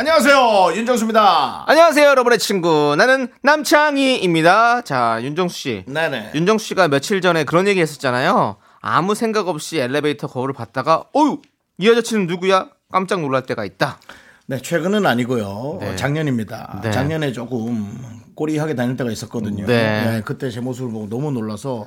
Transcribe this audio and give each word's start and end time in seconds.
안녕하세요 0.00 0.72
윤정수입니다. 0.76 1.64
안녕하세요, 1.66 2.08
여러분의 2.08 2.38
친구. 2.38 2.94
나는 2.96 3.28
남창희입니다. 3.42 4.80
자, 4.80 5.18
윤정수 5.20 5.54
씨. 5.54 5.84
네네. 5.86 6.30
윤정수 6.34 6.68
씨가 6.68 6.88
며칠 6.88 7.20
전에 7.20 7.44
그런 7.44 7.68
얘기 7.68 7.82
했었잖아요. 7.82 8.56
아무 8.80 9.14
생각 9.14 9.48
없이 9.48 9.78
엘리베이터 9.78 10.26
거울을 10.26 10.54
봤다가, 10.54 11.04
어유! 11.14 11.42
이 11.76 11.86
여자친구는 11.86 12.28
누구야? 12.28 12.70
깜짝 12.90 13.20
놀랄 13.20 13.42
때가 13.42 13.66
있다. 13.66 13.98
네 14.46 14.56
최근은 14.62 15.04
아니고요 15.04 15.76
네. 15.82 15.96
작년입니다. 15.96 16.80
네. 16.82 16.90
작년에 16.90 17.32
조금 17.32 18.22
꼬리하게 18.34 18.76
다닐 18.76 18.96
때가 18.96 19.10
있었거든요. 19.10 19.66
네. 19.66 20.04
네, 20.04 20.22
그때 20.24 20.48
제 20.50 20.60
모습을 20.60 20.92
보고 20.92 21.10
너무 21.10 21.30
놀라서 21.30 21.86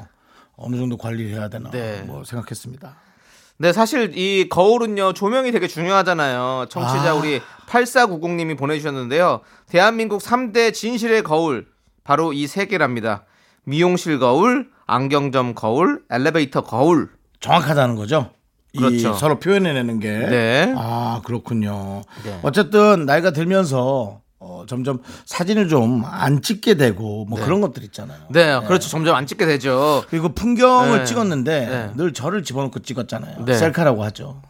어느 0.56 0.76
정도 0.76 0.98
관리를 0.98 1.32
해야 1.32 1.50
되나 1.50 1.72
네. 1.72 2.04
뭐 2.06 2.24
생각했습니다. 2.24 2.96
네, 3.64 3.72
사실 3.72 4.12
이 4.18 4.50
거울은요, 4.50 5.14
조명이 5.14 5.54
되게 5.54 5.70
중요하잖아요. 5.70 6.66
청취자 6.70 7.12
아. 7.12 7.14
우리 7.14 7.40
8490님이 7.70 8.58
보내주셨는데요. 8.58 9.40
대한민국 9.70 10.22
3대 10.22 10.74
진실의 10.74 11.24
거울, 11.24 11.68
바로 12.04 12.34
이 12.34 12.46
세 12.46 12.66
개랍니다. 12.66 13.24
미용실 13.64 14.20
거울, 14.20 14.68
안경점 14.86 15.56
거울, 15.56 16.02
엘리베이터 16.12 16.60
거울. 16.60 17.08
정확하다는 17.40 17.96
거죠. 17.96 18.32
이 18.74 18.80
그렇죠. 18.80 19.14
서로 19.14 19.40
표현해내는 19.40 20.02
게. 20.02 20.10
네. 20.10 20.74
아 20.78 21.22
그렇군요. 21.24 22.02
네. 22.26 22.40
어쨌든 22.44 23.06
나이가 23.06 23.32
들면서 23.32 24.20
어, 24.46 24.66
점점 24.68 25.00
사진을 25.26 25.70
좀 25.70 26.04
안 26.06 26.42
찍게 26.42 26.76
되고 26.76 27.26
뭐 27.26 27.40
그런 27.40 27.62
것들 27.62 27.84
있잖아요. 27.86 28.20
네, 28.30 28.60
그렇죠. 28.68 28.90
점점 28.90 29.16
안 29.16 29.26
찍게 29.26 29.46
되죠. 29.46 30.04
그리고 30.10 30.30
풍경을 30.30 31.00
네. 31.00 31.06
찍었는데 31.06 31.66
네. 31.68 31.92
늘 31.96 32.14
저를 32.14 32.44
집어넣고 32.44 32.80
찍었잖아요. 32.80 33.46
네. 33.46 33.54
셀카라고 33.56 34.04
하죠. 34.06 34.42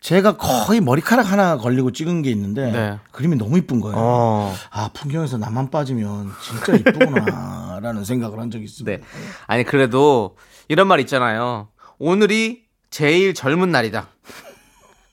제가 0.00 0.36
거의 0.38 0.80
머리카락 0.80 1.30
하나 1.30 1.56
걸리고 1.58 1.92
찍은 1.92 2.22
게 2.22 2.30
있는데 2.30 2.70
네. 2.72 2.98
그림이 3.12 3.36
너무 3.36 3.58
이쁜 3.58 3.80
거예요. 3.80 3.96
어. 3.98 4.54
아 4.70 4.88
풍경에서 4.94 5.36
나만 5.38 5.70
빠지면 5.70 6.32
진짜 6.42 6.74
이쁘구나라는 6.74 8.04
생각을 8.06 8.40
한 8.40 8.50
적이 8.50 8.64
있습니다. 8.64 8.96
네. 8.98 9.02
아니, 9.46 9.62
그래도 9.64 10.36
이런 10.68 10.86
말 10.88 11.00
있잖아요. 11.00 11.68
오늘이 11.98 12.62
제일 12.90 13.34
젊은 13.34 13.70
날이다. 13.70 14.08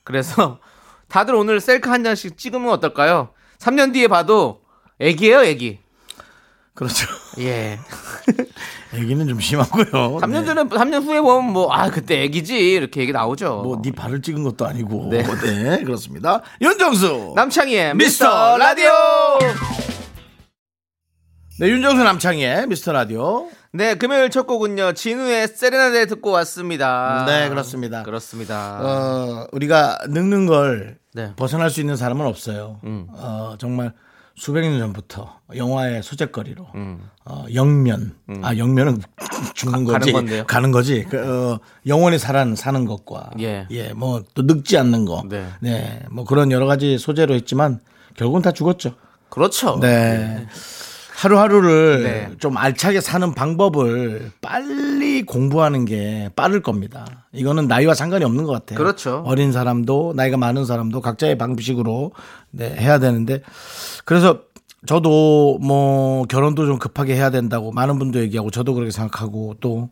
그래서 0.04 0.58
다들 1.08 1.34
오늘 1.34 1.60
셀카 1.60 1.90
한 1.90 2.02
장씩 2.02 2.38
찍으면 2.38 2.70
어떨까요? 2.70 3.30
3년 3.58 3.92
뒤에 3.92 4.08
봐도 4.08 4.60
애기예요, 5.00 5.42
애기. 5.42 5.78
그렇죠. 6.74 7.06
예. 7.40 7.78
얘기는 8.94 9.26
좀 9.26 9.40
심하고요. 9.40 9.84
3년 10.20 10.40
네. 10.40 10.44
전에 10.44 10.62
3년 10.64 11.04
후에 11.04 11.20
보면 11.20 11.52
뭐 11.52 11.72
아, 11.72 11.90
그때 11.90 12.22
애기지. 12.22 12.56
이렇게 12.56 13.00
얘기 13.00 13.12
나오죠. 13.12 13.62
뭐 13.64 13.82
네 13.82 13.90
발을 13.90 14.22
찍은 14.22 14.44
것도 14.44 14.64
아니고 14.66 15.08
네. 15.10 15.22
네, 15.22 15.82
그렇습니다. 15.82 16.40
윤정수 16.62 17.32
남창희의 17.34 17.96
미스터 17.96 18.26
미스터 18.26 18.58
라디오. 18.58 18.90
네 21.60 21.68
윤정수 21.68 22.04
남창희의 22.04 22.68
미스터 22.68 22.92
라디오 22.92 23.48
네, 23.72 23.96
금요일 23.96 24.30
첫 24.30 24.46
곡은요. 24.46 24.92
진우의 24.92 25.48
세레나데 25.48 26.06
듣고 26.06 26.30
왔습니다. 26.30 27.24
네 27.26 27.48
그렇습니다. 27.48 28.04
그렇습니다. 28.04 28.78
어, 28.80 29.46
우리가 29.52 29.98
늙는 30.08 30.46
걸 30.46 30.98
네. 31.18 31.32
벗어날 31.34 31.68
수 31.70 31.80
있는 31.80 31.96
사람은 31.96 32.24
없어요. 32.26 32.78
음. 32.84 33.08
어, 33.10 33.56
정말 33.58 33.92
수백 34.36 34.60
년 34.68 34.78
전부터 34.78 35.40
영화의 35.56 36.00
소재거리로 36.04 36.64
음. 36.76 37.00
어, 37.24 37.44
영면 37.52 38.14
아 38.42 38.56
영면은 38.56 39.00
죽는 39.54 39.84
가- 39.84 39.92
가는 39.94 39.98
거지 39.98 40.12
건데요. 40.12 40.44
가는 40.46 40.70
거지 40.70 41.04
그, 41.10 41.18
어, 41.54 41.58
영원히 41.86 42.18
살아 42.20 42.46
사는 42.54 42.84
것과 42.84 43.30
예. 43.40 43.66
뭐 43.96 44.22
또 44.34 44.42
늙지 44.42 44.78
않는 44.78 45.06
거 45.06 45.24
네. 45.28 45.44
네. 45.60 46.00
뭐 46.12 46.24
그런 46.24 46.52
여러 46.52 46.66
가지 46.66 46.98
소재로 46.98 47.34
했지만 47.34 47.80
결국은 48.16 48.40
다 48.42 48.52
죽었죠. 48.52 48.94
그렇죠. 49.28 49.80
네. 49.80 50.46
하루하루를 51.18 52.02
네. 52.02 52.30
좀 52.38 52.56
알차게 52.56 53.00
사는 53.00 53.34
방법을 53.34 54.30
빨리 54.40 55.22
공부하는 55.22 55.84
게 55.84 56.30
빠를 56.36 56.62
겁니다. 56.62 57.26
이거는 57.32 57.66
나이와 57.66 57.94
상관이 57.94 58.24
없는 58.24 58.44
것 58.44 58.52
같아요. 58.52 58.78
그렇죠. 58.78 59.22
어린 59.26 59.50
사람도 59.52 60.12
나이가 60.16 60.36
많은 60.36 60.64
사람도 60.64 61.00
각자의 61.00 61.36
방식으로 61.36 62.12
네, 62.50 62.74
해야 62.78 62.98
되는데 62.98 63.42
그래서 64.04 64.40
저도 64.86 65.58
뭐 65.60 66.24
결혼도 66.24 66.66
좀 66.66 66.78
급하게 66.78 67.16
해야 67.16 67.30
된다고 67.30 67.72
많은 67.72 67.98
분도 67.98 68.20
얘기하고 68.20 68.50
저도 68.50 68.74
그렇게 68.74 68.90
생각하고 68.90 69.54
또 69.60 69.90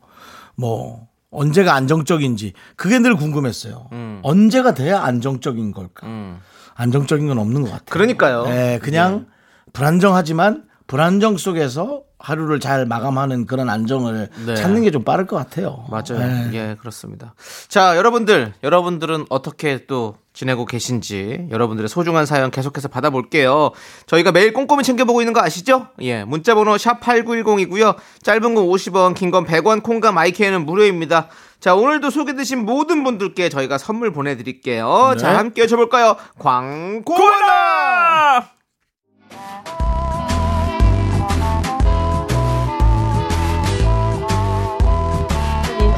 뭐 0.57 1.09
언제가 1.31 1.75
안정적인지 1.75 2.55
그게 2.77 2.99
늘 2.99 3.15
궁금했어요. 3.15 3.91
언제가 4.23 4.75
돼야 4.75 5.03
안정적인 5.03 5.73
걸까? 5.73 6.07
음. 6.07 6.39
안정적인 6.75 7.27
건 7.29 7.39
없는 7.39 7.63
것 7.63 7.71
같아요. 7.71 7.85
그러니까요. 7.91 8.45
네, 8.45 8.79
그냥 8.83 9.27
불안정하지만 9.73 10.65
불안정 10.87 11.37
속에서 11.37 12.03
하루를 12.19 12.61
잘 12.61 12.87
마감하는 12.87 13.47
그런 13.47 13.69
안정을 13.69 14.29
네. 14.47 14.55
찾는 14.55 14.83
게 14.83 14.91
좀 14.91 15.05
빠를 15.05 15.27
것 15.27 15.37
같아요. 15.37 15.85
맞아요. 15.91 16.19
네. 16.27 16.51
예, 16.55 16.77
그렇습니다. 16.81 17.35
자, 17.69 17.97
여러분들, 17.97 18.55
여러분들은 18.63 19.27
어떻게 19.29 19.85
또 19.87 20.17
지내고 20.33 20.65
계신지 20.65 21.47
여러분들의 21.51 21.89
소중한 21.89 22.25
사연 22.27 22.51
계속해서 22.51 22.89
받아볼게요. 22.89 23.71
저희가 24.07 24.33
매일 24.33 24.53
꼼꼼히 24.53 24.83
챙겨보고 24.85 25.21
있는 25.23 25.33
거 25.33 25.41
아시죠? 25.43 25.89
예, 26.03 26.25
문자번호 26.25 26.79
샵 26.79 27.01
8910이고요. 27.01 27.97
짧은 28.23 28.55
건 28.55 28.65
50원, 28.67 29.15
긴 29.15 29.31
건 29.31 29.45
100원, 29.45 29.83
콩과 29.83 30.13
마이크에는 30.13 30.65
무료입니다. 30.65 31.29
자, 31.61 31.75
오늘도 31.75 32.11
소개되신 32.11 32.65
모든 32.65 33.03
분들께 33.05 33.49
저희가 33.49 33.79
선물 33.79 34.13
보내드릴게요. 34.13 35.11
네. 35.15 35.19
자, 35.19 35.37
함께 35.39 35.65
여쭤볼까요? 35.67 36.17
광고나! 36.39 38.56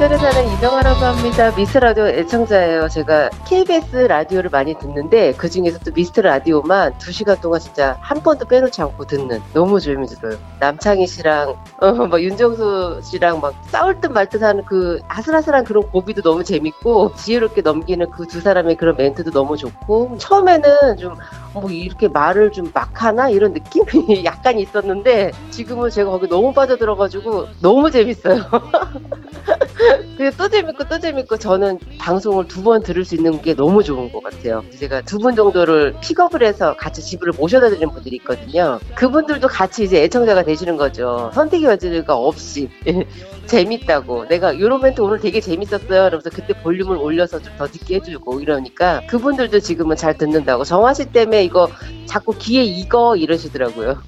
인천에 0.01 0.17
사는 0.17 0.53
이정아라고 0.53 1.01
합니다. 1.01 1.53
미스터 1.57 1.81
라디오 1.81 2.07
애청자예요. 2.07 2.89
제가 2.89 3.31
KBS 3.49 3.97
라디오를 4.07 4.49
많이 4.49 4.75
듣는데 4.79 5.33
그 5.33 5.51
중에서 5.51 5.81
또 5.81 5.91
미스터 5.93 6.23
라디오만 6.23 6.97
두 6.99 7.11
시간 7.11 7.41
동안 7.41 7.59
진짜 7.59 7.97
한 8.01 8.23
번도 8.23 8.45
빼놓지 8.45 8.81
않고 8.81 9.07
듣는 9.07 9.41
너무 9.53 9.81
재미들어요. 9.81 10.39
남창희 10.61 11.05
씨랑 11.09 11.57
어, 11.81 11.93
막 12.07 12.23
윤정수 12.23 13.01
씨랑 13.03 13.41
막 13.41 13.55
싸울 13.71 14.01
듯 14.01 14.13
말 14.13 14.29
듯 14.29 14.41
하는 14.41 14.65
그 14.67 15.01
아슬아슬한 15.09 15.65
그런 15.65 15.83
고비도 15.91 16.23
너무 16.23 16.45
재밌고 16.45 17.15
지혜롭게 17.17 17.63
넘기는 17.63 18.09
그 18.11 18.25
두 18.29 18.41
사람의 18.41 18.77
그런 18.77 18.95
멘트도 18.97 19.33
너무 19.33 19.57
좋고 19.57 20.17
처음에는 20.19 20.97
좀 20.99 21.17
뭐 21.55 21.69
이렇게 21.71 22.07
말을 22.09 22.53
좀 22.53 22.71
막 22.75 23.03
하나 23.03 23.29
이런 23.31 23.53
느낌이 23.55 24.23
약간 24.25 24.59
있었는데 24.61 25.33
지금은 25.51 25.91
제가 25.91 26.11
거기 26.11 26.29
너무 26.29 26.53
빠져들어가지고 26.53 27.47
너무 27.63 27.91
재밌어요. 27.91 28.43
그게 30.17 30.31
또 30.37 30.49
재밌고 30.49 30.85
또 30.89 30.99
재밌고 30.99 31.37
저는 31.39 31.79
방송을 31.99 32.47
두 32.49 32.63
번 32.63 32.83
들을 32.83 33.05
수 33.05 33.15
있는 33.15 33.41
게 33.41 33.55
너무 33.55 33.83
좋은 33.85 34.11
것 34.13 34.23
같아요. 34.23 34.65
제가 34.79 35.03
두 35.03 35.19
분 35.19 35.35
정도를 35.37 35.95
픽업을 36.03 36.43
해서 36.43 36.77
같이 36.77 37.03
집으로 37.03 37.33
모셔다 37.37 37.69
드리는 37.71 37.89
분들이 37.91 38.17
있거든요. 38.17 38.81
그분들도 38.97 39.47
같이 39.49 39.85
이제 39.85 40.03
애청자가 40.05 40.43
되시는 40.43 40.77
거죠. 40.77 41.31
선택의 41.35 41.67
여지가 41.69 42.17
없이. 42.17 42.69
재밌다고 43.47 44.27
내가 44.29 44.53
이런 44.53 44.83
멘트 44.83 45.01
오늘 45.01 45.21
되게 45.21 45.41
재밌었어요 45.41 45.89
그러면서 45.89 46.29
그때 46.29 46.53
볼륨을 46.53 46.97
올려서 46.99 47.41
좀 47.41 47.57
더 47.59 47.67
듣게 47.67 47.95
해주고 47.97 48.41
이러니까 48.41 49.01
그분들도 49.09 49.59
지금은 49.61 49.97
잘 49.97 50.17
듣는다고 50.19 50.65
정화 50.65 50.93
씨 50.95 51.07
때문에 51.07 51.43
이거 51.45 51.69
자꾸 52.07 52.35
귀에 52.39 52.63
익어 52.63 53.17
이러시더라고요 53.17 54.03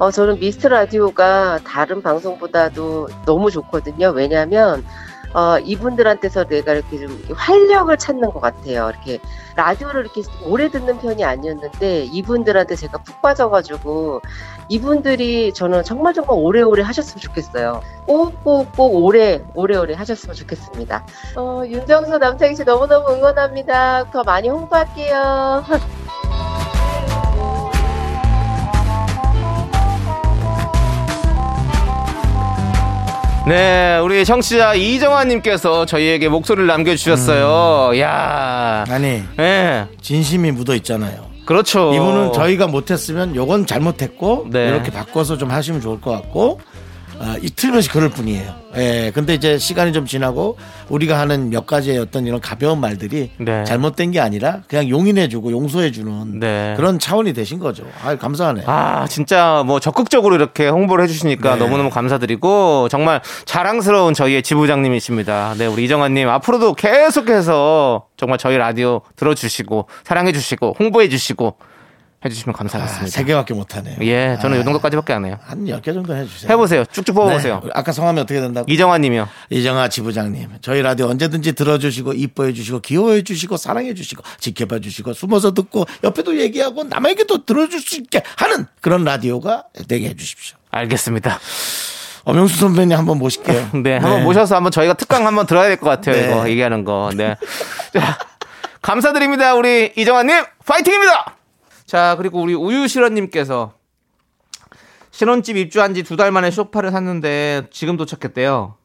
어, 0.00 0.10
저는 0.10 0.40
미스터 0.40 0.68
라디오가 0.70 1.60
다른 1.64 2.02
방송보다도 2.02 3.08
너무 3.26 3.50
좋거든요 3.52 4.10
왜냐하면 4.10 4.84
어, 5.32 5.58
이분들한테서 5.58 6.44
내가 6.44 6.72
이렇게 6.72 6.98
좀 6.98 7.22
활력을 7.34 7.96
찾는 7.96 8.30
것 8.30 8.40
같아요. 8.40 8.90
이렇게 8.90 9.20
라디오를 9.56 10.02
이렇게 10.02 10.22
오래 10.44 10.68
듣는 10.68 10.98
편이 10.98 11.24
아니었는데 11.24 12.04
이분들한테 12.04 12.74
제가 12.76 12.98
푹 12.98 13.22
빠져가지고 13.22 14.22
이분들이 14.68 15.52
저는 15.52 15.84
정말 15.84 16.14
정말 16.14 16.36
오래오래 16.38 16.82
하셨으면 16.82 17.20
좋겠어요. 17.20 17.82
꼭꼭꼭 18.06 18.94
오래 18.94 19.40
오래오래 19.54 19.94
하셨으면 19.94 20.34
좋겠습니다. 20.34 21.04
어, 21.36 21.62
윤정수 21.66 22.18
남창희 22.18 22.56
씨 22.56 22.64
너무너무 22.64 23.12
응원합니다. 23.14 24.10
더 24.10 24.22
많이 24.24 24.48
홍보할게요. 24.48 25.64
네, 33.50 33.98
우리 33.98 34.24
청취자 34.24 34.74
이정환님께서 34.74 35.84
저희에게 35.84 36.28
목소리를 36.28 36.68
남겨주셨어요. 36.68 37.98
야 37.98 38.84
아니 38.88 39.24
예, 39.40 39.86
진심이 40.00 40.52
묻어 40.52 40.76
있잖아요. 40.76 41.28
그렇죠. 41.46 41.92
이분은 41.92 42.32
저희가 42.32 42.68
못했으면 42.68 43.34
요건 43.34 43.66
잘못했고 43.66 44.46
네. 44.52 44.68
이렇게 44.68 44.92
바꿔서 44.92 45.36
좀 45.36 45.50
하시면 45.50 45.80
좋을 45.80 46.00
것 46.00 46.12
같고 46.12 46.60
어, 47.20 47.34
이틀면서 47.42 47.92
그럴 47.92 48.08
뿐이에요. 48.08 48.54
예, 48.76 49.12
근데 49.14 49.34
이제 49.34 49.58
시간이 49.58 49.92
좀 49.92 50.06
지나고 50.06 50.56
우리가 50.88 51.18
하는 51.18 51.50
몇 51.50 51.66
가지의 51.66 51.98
어떤 51.98 52.26
이런 52.26 52.40
가벼운 52.40 52.80
말들이 52.80 53.30
네. 53.36 53.62
잘못된 53.64 54.10
게 54.10 54.20
아니라 54.20 54.62
그냥 54.68 54.88
용인해주고 54.88 55.52
용서해주는 55.52 56.40
네. 56.40 56.74
그런 56.78 56.98
차원이 56.98 57.34
되신 57.34 57.58
거죠. 57.58 57.84
아, 58.02 58.16
감사하네. 58.16 58.62
요 58.62 58.64
아, 58.66 59.06
진짜 59.06 59.62
뭐 59.66 59.80
적극적으로 59.80 60.34
이렇게 60.34 60.68
홍보를 60.68 61.04
해주시니까 61.04 61.56
네. 61.56 61.58
너무너무 61.58 61.90
감사드리고 61.90 62.88
정말 62.88 63.20
자랑스러운 63.44 64.14
저희의 64.14 64.42
지부장님이십니다. 64.42 65.56
네, 65.58 65.66
우리 65.66 65.84
이정환님 65.84 66.26
앞으로도 66.26 66.72
계속해서 66.72 68.06
정말 68.16 68.38
저희 68.38 68.56
라디오 68.56 69.02
들어주시고 69.16 69.88
사랑해주시고 70.04 70.76
홍보해주시고 70.78 71.56
해주시면 72.22 72.54
아, 72.54 72.58
감사하겠습니다. 72.58 73.06
세 73.08 73.24
개밖에 73.24 73.54
못하네요. 73.54 73.96
예, 74.02 74.38
저는 74.42 74.60
이 74.60 74.64
정도까지밖에 74.64 75.12
안 75.14 75.24
해요. 75.24 75.38
한 75.42 75.66
열 75.66 75.80
개 75.80 75.92
정도 75.92 76.14
해주세요. 76.14 76.50
해보세요. 76.52 76.84
쭉쭉 76.84 77.14
뽑아보세요. 77.14 77.60
네, 77.64 77.70
아까 77.74 77.92
성함이 77.92 78.20
어떻게 78.20 78.40
된다고? 78.40 78.70
이정환님이요. 78.70 79.26
이정아 79.48 79.88
지부장님, 79.88 80.50
저희 80.60 80.82
라디오 80.82 81.06
언제든지 81.08 81.52
들어주시고 81.54 82.12
이뻐해 82.12 82.52
주시고 82.52 82.80
귀여워해 82.80 83.22
주시고 83.22 83.56
사랑해 83.56 83.94
주시고 83.94 84.22
지켜봐 84.38 84.80
주시고 84.80 85.14
숨어서 85.14 85.54
듣고 85.54 85.86
옆에도 86.04 86.38
얘기하고 86.38 86.84
남에게도 86.84 87.46
들어줄 87.46 87.80
수 87.80 87.96
있게 87.96 88.22
하는 88.36 88.66
그런 88.82 89.04
라디오가 89.04 89.64
되게 89.88 90.08
해주십시오. 90.10 90.58
알겠습니다. 90.70 91.38
엄영수 92.24 92.58
선배님 92.58 92.98
한번 92.98 93.16
모실게요. 93.18 93.70
네, 93.82 93.96
한번 93.96 94.24
모셔서 94.24 94.54
한번 94.56 94.70
저희가 94.72 94.92
특강 94.92 95.26
한번 95.26 95.46
들어야 95.46 95.68
될 95.68 95.78
것 95.78 95.88
같아요. 95.88 96.14
네. 96.16 96.26
이거 96.30 96.48
얘기하는 96.50 96.84
거. 96.84 97.10
네. 97.14 97.34
자, 97.94 98.18
감사드립니다. 98.82 99.54
우리 99.54 99.92
이정환님, 99.96 100.44
파이팅입니다! 100.66 101.36
자, 101.90 102.14
그리고 102.16 102.40
우리 102.40 102.54
우유실원님께서 102.54 103.72
신혼집 105.10 105.56
입주한 105.56 105.92
지 105.92 106.04
두 106.04 106.16
달 106.16 106.30
만에 106.30 106.52
쇼파를 106.52 106.92
샀는데 106.92 107.66
지금 107.72 107.96
도착했대요. 107.96 108.76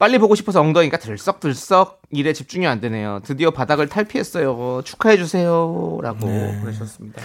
빨리 0.00 0.18
보고 0.18 0.34
싶어서 0.34 0.60
엉덩이가 0.60 0.96
들썩들썩 0.98 2.02
일에 2.10 2.32
집중이 2.32 2.66
안 2.66 2.80
되네요. 2.80 3.20
드디어 3.24 3.52
바닥을 3.52 3.88
탈피했어요. 3.88 4.82
축하해 4.84 5.16
주세요. 5.16 5.96
라고 6.02 6.26
네. 6.26 6.58
그러셨습니다. 6.60 7.22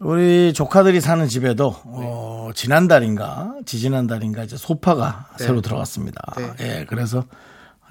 우리 0.00 0.52
조카들이 0.52 1.00
사는 1.00 1.28
집에도 1.28 1.76
어, 1.84 2.50
지난달인가 2.56 3.54
지지난달인가 3.66 4.42
이제 4.42 4.56
소파가 4.56 5.26
새로 5.38 5.60
들어갔습니다. 5.60 6.20
예, 6.58 6.86
그래서 6.88 7.22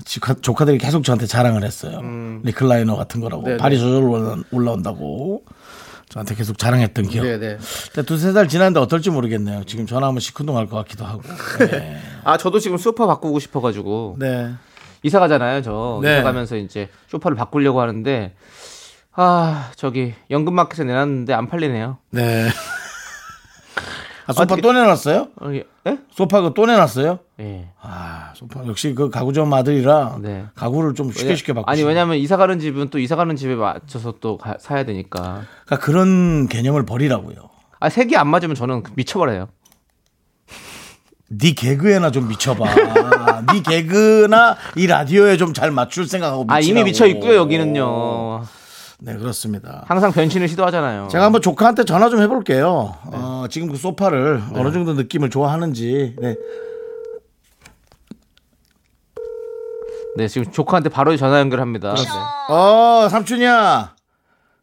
조카, 0.04 0.34
조카들이 0.34 0.78
계속 0.78 1.06
저한테 1.06 1.26
자랑을 1.26 1.64
했어요. 1.64 2.02
리클라이너 2.44 2.98
같은 2.98 3.22
거라고 3.22 3.44
네, 3.44 3.56
발이 3.56 3.80
저절로 3.80 4.10
올라- 4.12 4.44
올라온다고 4.52 5.46
저한테 6.12 6.36
계속 6.36 6.58
자랑했던 6.58 7.08
기억. 7.08 7.24
네네. 7.24 7.58
근데 7.94 8.06
두세 8.06 8.34
달 8.34 8.50
지났는데 8.50 8.82
어떨지 8.82 9.10
모르겠네요. 9.10 9.64
지금 9.64 9.86
전화하면 9.88 10.20
시큰둥할 10.20 10.68
것 10.68 10.76
같기도 10.78 11.06
하고. 11.06 11.22
네. 11.72 11.98
아, 12.26 12.36
저도 12.38 12.60
지금 12.60 12.78
소파 12.78 13.08
바꾸고 13.08 13.40
싶어가지고. 13.40 14.18
네. 14.20 14.52
이사 15.04 15.20
가잖아요, 15.20 15.62
저. 15.62 16.00
네. 16.04 16.16
이사 16.16 16.24
가면서 16.24 16.58
이제 16.58 16.90
소파를 17.08 17.38
바꾸려고 17.38 17.80
하는데 17.80 18.36
아, 19.14 19.72
저기 19.78 20.14
연금마켓에 20.30 20.84
내놨는데 20.84 21.34
안 21.34 21.48
팔리네요. 21.48 21.98
네. 22.12 22.50
아, 24.28 24.34
소파 24.34 24.44
어떻게- 24.44 24.62
또 24.62 24.74
내놨어요? 24.74 25.30
어, 25.86 25.90
예? 25.90 25.92
예? 25.94 25.98
소파 26.12 26.42
그또 26.42 26.66
내놨어요? 26.66 27.20
예. 27.40 27.70
아, 27.82 28.32
소파 28.36 28.66
역시 28.68 28.94
그 28.94 29.10
가구점 29.10 29.52
아들이라 29.54 30.18
네. 30.22 30.46
가구를 30.56 30.94
좀 30.94 31.12
쉽게 31.12 31.36
쉽게 31.36 31.54
바꾸시 31.54 31.72
아니 31.72 31.88
왜냐면 31.88 32.18
이사 32.18 32.38
가는 32.38 32.60
집은 32.60 32.90
또 32.90 33.00
이사 33.00 33.16
가는 33.16 33.36
집에 33.36 33.56
맞춰서 33.56 34.16
또 34.20 34.38
가- 34.38 34.58
사야 34.60 34.84
되니까. 34.86 35.44
그러니까 35.66 35.86
그런 35.86 36.48
개념을 36.48 36.86
버리라고요. 36.86 37.36
아, 37.80 37.90
색이 37.90 38.16
안 38.16 38.28
맞으면 38.28 38.56
저는 38.56 38.84
미쳐버려요. 38.96 39.48
네 41.34 41.54
개그에나 41.54 42.12
좀 42.12 42.28
미쳐봐. 42.28 42.66
네 43.54 43.62
개그나 43.64 44.58
이 44.76 44.86
라디오에 44.86 45.38
좀 45.38 45.54
잘 45.54 45.72
맞출 45.72 46.06
생각하고 46.08 46.46
아, 46.50 46.60
이미 46.60 46.84
미치라고. 46.84 46.86
미쳐 46.86 47.08
있고요, 47.08 47.36
여기는요. 47.38 48.44
네, 49.04 49.18
그렇습니다. 49.18 49.84
항상 49.88 50.12
변신을 50.12 50.48
시도하잖아요. 50.48 51.08
제가 51.08 51.26
한번 51.26 51.42
조카한테 51.42 51.86
전화 51.86 52.08
좀 52.10 52.22
해볼게요. 52.22 52.96
어, 53.06 53.46
지금 53.50 53.72
그 53.72 53.76
소파를 53.78 54.44
어느 54.54 54.72
정도 54.72 54.94
느낌을 54.94 55.32
좋아하는지. 55.32 56.16
네. 56.20 56.36
네, 60.18 60.28
지금 60.28 60.52
조카한테 60.52 60.90
바로 60.90 61.18
전화 61.18 61.40
연결합니다. 61.40 61.96
네. 61.96 62.02
어, 62.54 63.08
삼촌이야. 63.10 63.96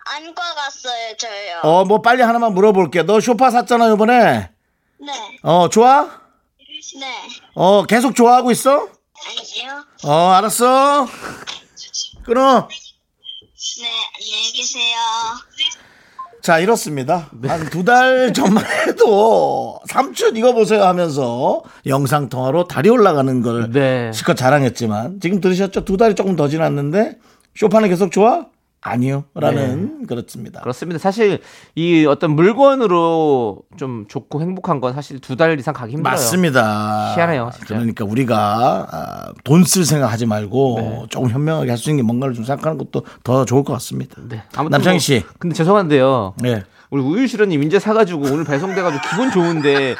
안과 0.05 0.43
갔어요, 0.55 1.17
저요. 1.19 1.61
어, 1.64 1.85
뭐 1.85 2.00
빨리 2.00 2.23
하나만 2.23 2.55
물어볼게. 2.55 3.02
너 3.02 3.19
소파 3.19 3.50
샀잖아, 3.50 3.93
이번에. 3.93 4.50
네, 5.00 5.12
어, 5.43 5.69
좋아? 5.69 6.08
네. 7.00 7.29
어, 7.56 7.82
계속 7.87 8.14
좋아하고 8.14 8.52
있어? 8.52 8.70
아니요. 8.70 9.85
어, 10.05 10.31
알았어. 10.31 11.08
끊어. 12.23 12.69
네, 13.76 13.86
안녕히 14.16 14.52
계세요. 14.52 14.96
자, 16.42 16.58
이렇습니다. 16.58 17.28
네. 17.32 17.48
한두 17.48 17.84
달 17.84 18.32
전만 18.32 18.64
해도 18.64 19.78
삼촌 19.88 20.36
이거 20.36 20.52
보세요 20.54 20.84
하면서 20.84 21.62
영상통화로 21.84 22.66
다리 22.68 22.88
올라가는 22.88 23.42
걸 23.42 23.70
네. 23.70 24.10
실컷 24.12 24.34
자랑했지만 24.34 25.20
지금 25.20 25.40
들으셨죠? 25.40 25.84
두 25.84 25.96
달이 25.96 26.14
조금 26.14 26.34
더 26.36 26.48
지났는데 26.48 27.18
쇼파는 27.56 27.88
계속 27.88 28.10
좋아? 28.10 28.46
아니요. 28.88 29.25
라는 29.35 30.06
그렇습니다. 30.06 30.61
네. 30.61 30.62
그렇습니다. 30.62 30.99
사실 30.99 31.40
이 31.75 32.05
어떤 32.06 32.32
물건으로 32.32 33.62
좀 33.76 34.06
좋고 34.08 34.40
행복한 34.40 34.81
건 34.81 34.94
사실 34.94 35.19
두 35.20 35.37
달 35.37 35.58
이상 35.58 35.73
가기 35.75 35.93
힘들어요. 35.93 36.12
맞습니다. 36.14 37.14
희한해요, 37.14 37.50
진짜. 37.55 37.75
그러니까 37.75 38.05
우리가 38.05 39.32
돈 39.44 39.64
쓸 39.64 39.85
생각하지 39.85 40.26
말고 40.26 40.76
네. 40.81 41.06
조금 41.11 41.28
현명하게 41.30 41.71
할 41.71 41.78
수 41.78 41.90
있는 41.90 42.02
게 42.02 42.07
뭔가를 42.07 42.35
좀 42.35 42.45
생각하는 42.45 42.76
것도 42.78 43.04
더 43.23 43.45
좋을 43.45 43.62
것 43.64 43.73
같습니다. 43.75 44.16
네. 44.28 44.42
남창희 44.54 44.95
뭐- 44.97 44.99
씨. 44.99 45.23
근데 45.38 45.54
죄송한데요. 45.54 46.35
네. 46.42 46.62
우리 46.90 47.02
우유실원님 47.02 47.62
인제 47.62 47.78
사가지고 47.78 48.21
오늘 48.23 48.45
배송돼가지고 48.45 49.02
기분 49.11 49.30
좋은데 49.30 49.95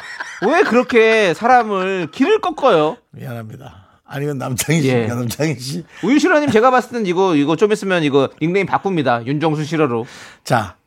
왜 0.47 0.63
그렇게 0.63 1.33
사람을 1.35 2.09
길을 2.11 2.41
꺾어요? 2.41 2.97
미안합니다. 3.11 3.88
아니면 4.11 4.39
남창희 4.39 4.81
씨, 4.81 4.87
예. 4.89 5.05
남창희 5.05 5.59
씨. 5.59 5.83
우유실원님 6.03 6.49
제가 6.49 6.71
봤을 6.71 6.91
땐 6.91 7.05
이거 7.05 7.35
이거 7.35 7.55
좀 7.55 7.71
있으면 7.71 8.03
이거 8.03 8.29
닉네임 8.41 8.65
바꿉니다. 8.65 9.23
윤정수 9.25 9.63
실어로. 9.65 10.05
자, 10.43 10.77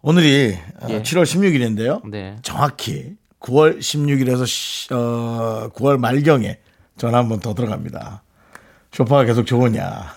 오늘이 0.00 0.56
어, 0.80 0.86
예. 0.88 1.02
7월 1.02 1.24
16일인데요. 1.24 2.08
네. 2.08 2.36
정확히 2.42 3.16
9월 3.40 3.78
16일에서 3.78 4.46
시- 4.46 4.88
어, 4.94 5.68
9월 5.74 5.98
말경에 5.98 6.58
전화 6.96 7.18
한 7.18 7.28
번 7.28 7.40
더 7.40 7.52
들어갑니다. 7.54 8.22
쇼파가 8.92 9.24
계속 9.24 9.44
좋으냐. 9.44 10.14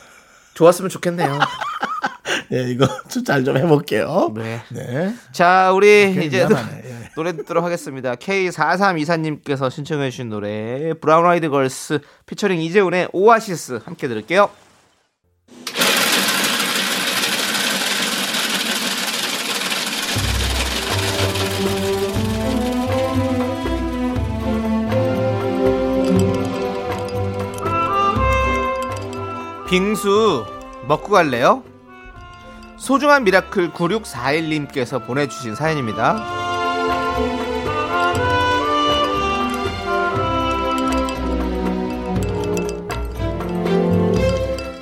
좋았으면 0.53 0.89
좋겠네요. 0.89 1.37
예, 2.53 2.69
이거 2.71 2.87
좀잘좀 3.09 3.57
해볼게요. 3.57 4.31
네. 4.35 4.61
네. 4.69 5.13
자, 5.33 5.71
우리 5.73 6.11
이제 6.25 6.37
미안하네. 6.47 6.83
예. 7.09 7.13
노래 7.15 7.35
듣도록 7.35 7.63
하겠습니다. 7.63 8.15
K4324님께서 8.15 9.69
신청해 9.69 10.09
주신 10.09 10.29
노래 10.29 10.93
브라운 10.93 11.25
아이드 11.25 11.49
걸스 11.49 11.99
피처링 12.25 12.61
이재훈의 12.61 13.09
오아시스 13.11 13.81
함께 13.83 14.07
들을게요. 14.07 14.49
빙수 29.69 30.45
먹고 30.87 31.09
갈래요? 31.09 31.63
소중한 32.77 33.23
미라클 33.23 33.71
9641님께서 33.71 35.05
보내주신 35.05 35.53
사연입니다. 35.53 36.38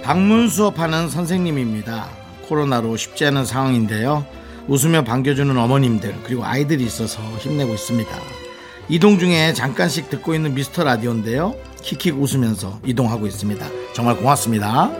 방문 0.07 0.47
수업하는 0.47 1.09
선생님입니다. 1.09 2.07
코로나로 2.47 2.95
쉽지 2.95 3.25
않은 3.25 3.43
상황인데요. 3.43 4.25
웃으며 4.69 5.03
반겨주는 5.03 5.57
어머님들 5.57 6.15
그리고 6.23 6.45
아이들이 6.45 6.85
있어서 6.85 7.21
힘내고 7.39 7.73
있습니다. 7.73 8.09
이동 8.87 9.19
중에 9.19 9.51
잠깐씩 9.51 10.09
듣고 10.09 10.33
있는 10.33 10.53
미스터 10.53 10.85
라디오인데요. 10.85 11.55
킥킥 11.81 12.21
웃으면서 12.21 12.79
이동하고 12.85 13.27
있습니다. 13.27 13.67
정말 13.93 14.15
고맙습니다. 14.15 14.91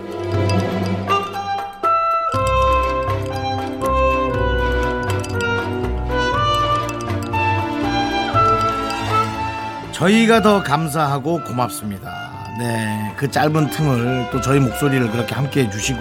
저희가 9.94 10.42
더 10.42 10.62
감사하고 10.64 11.46
고맙습니다. 11.46 12.37
네, 12.58 13.14
그 13.18 13.30
짧은 13.30 13.70
틈을 13.70 14.30
또 14.32 14.42
저희 14.42 14.60
목소리를 14.60 15.12
그렇게 15.12 15.36
함께 15.36 15.66
해주시고 15.66 16.00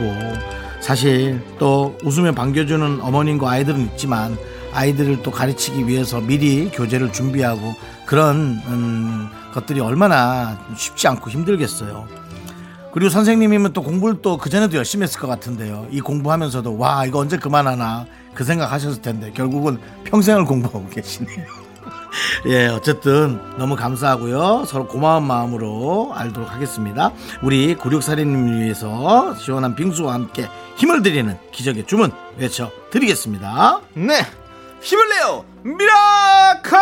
사실 0.81 1.43
또 1.59 1.99
웃으며 2.03 2.33
반겨주는 2.33 3.01
어머님과 3.03 3.51
아이들은 3.51 3.81
있지만 3.93 4.39
아이들을 4.73 5.23
또 5.23 5.31
가르치기 5.31 5.87
위해서 5.87 6.21
미리 6.21 6.71
교재를 6.71 7.13
준비하고 7.13 7.75
그런 8.07 8.63
음, 8.69 9.29
것들이 9.53 9.81
얼마나 9.81 10.59
쉽지 10.77 11.09
않고 11.09 11.29
힘들겠어요. 11.29 12.07
그리고 12.93 13.11
선생님이면 13.11 13.75
또 13.75 13.83
공부를 13.83 14.23
또 14.23 14.39
그전에도 14.39 14.79
열심히 14.79 15.03
했을 15.03 15.21
것 15.21 15.27
같은데요. 15.27 15.87
이 15.91 16.01
공부하면서도 16.01 16.79
와, 16.79 17.05
이거 17.05 17.19
언제 17.19 17.37
그만하나 17.37 18.07
그 18.33 18.45
생각 18.45 18.73
하셨을 18.73 19.03
텐데 19.03 19.31
결국은 19.35 19.79
평생을 20.05 20.47
공부하고 20.47 20.89
계시네요. 20.89 21.66
예, 22.47 22.67
어쨌든 22.69 23.41
너무 23.59 23.77
감사하고요. 23.77 24.65
서로 24.67 24.87
고마운 24.87 25.27
마음으로 25.27 26.13
알도록 26.15 26.51
하겠습니다. 26.53 27.13
우리 27.43 27.75
96살인님을 27.77 28.61
위해서 28.61 29.35
시원한 29.37 29.75
빙수와 29.75 30.15
함께 30.15 30.49
힘을 30.77 31.03
드리는 31.03 31.37
기적의 31.53 31.87
주문 31.87 32.13
외쳐 32.39 32.71
드리겠습니다. 32.91 33.81
네. 33.95 34.25
힘을 34.81 35.09
내요. 35.09 35.45
미라클! 35.63 36.79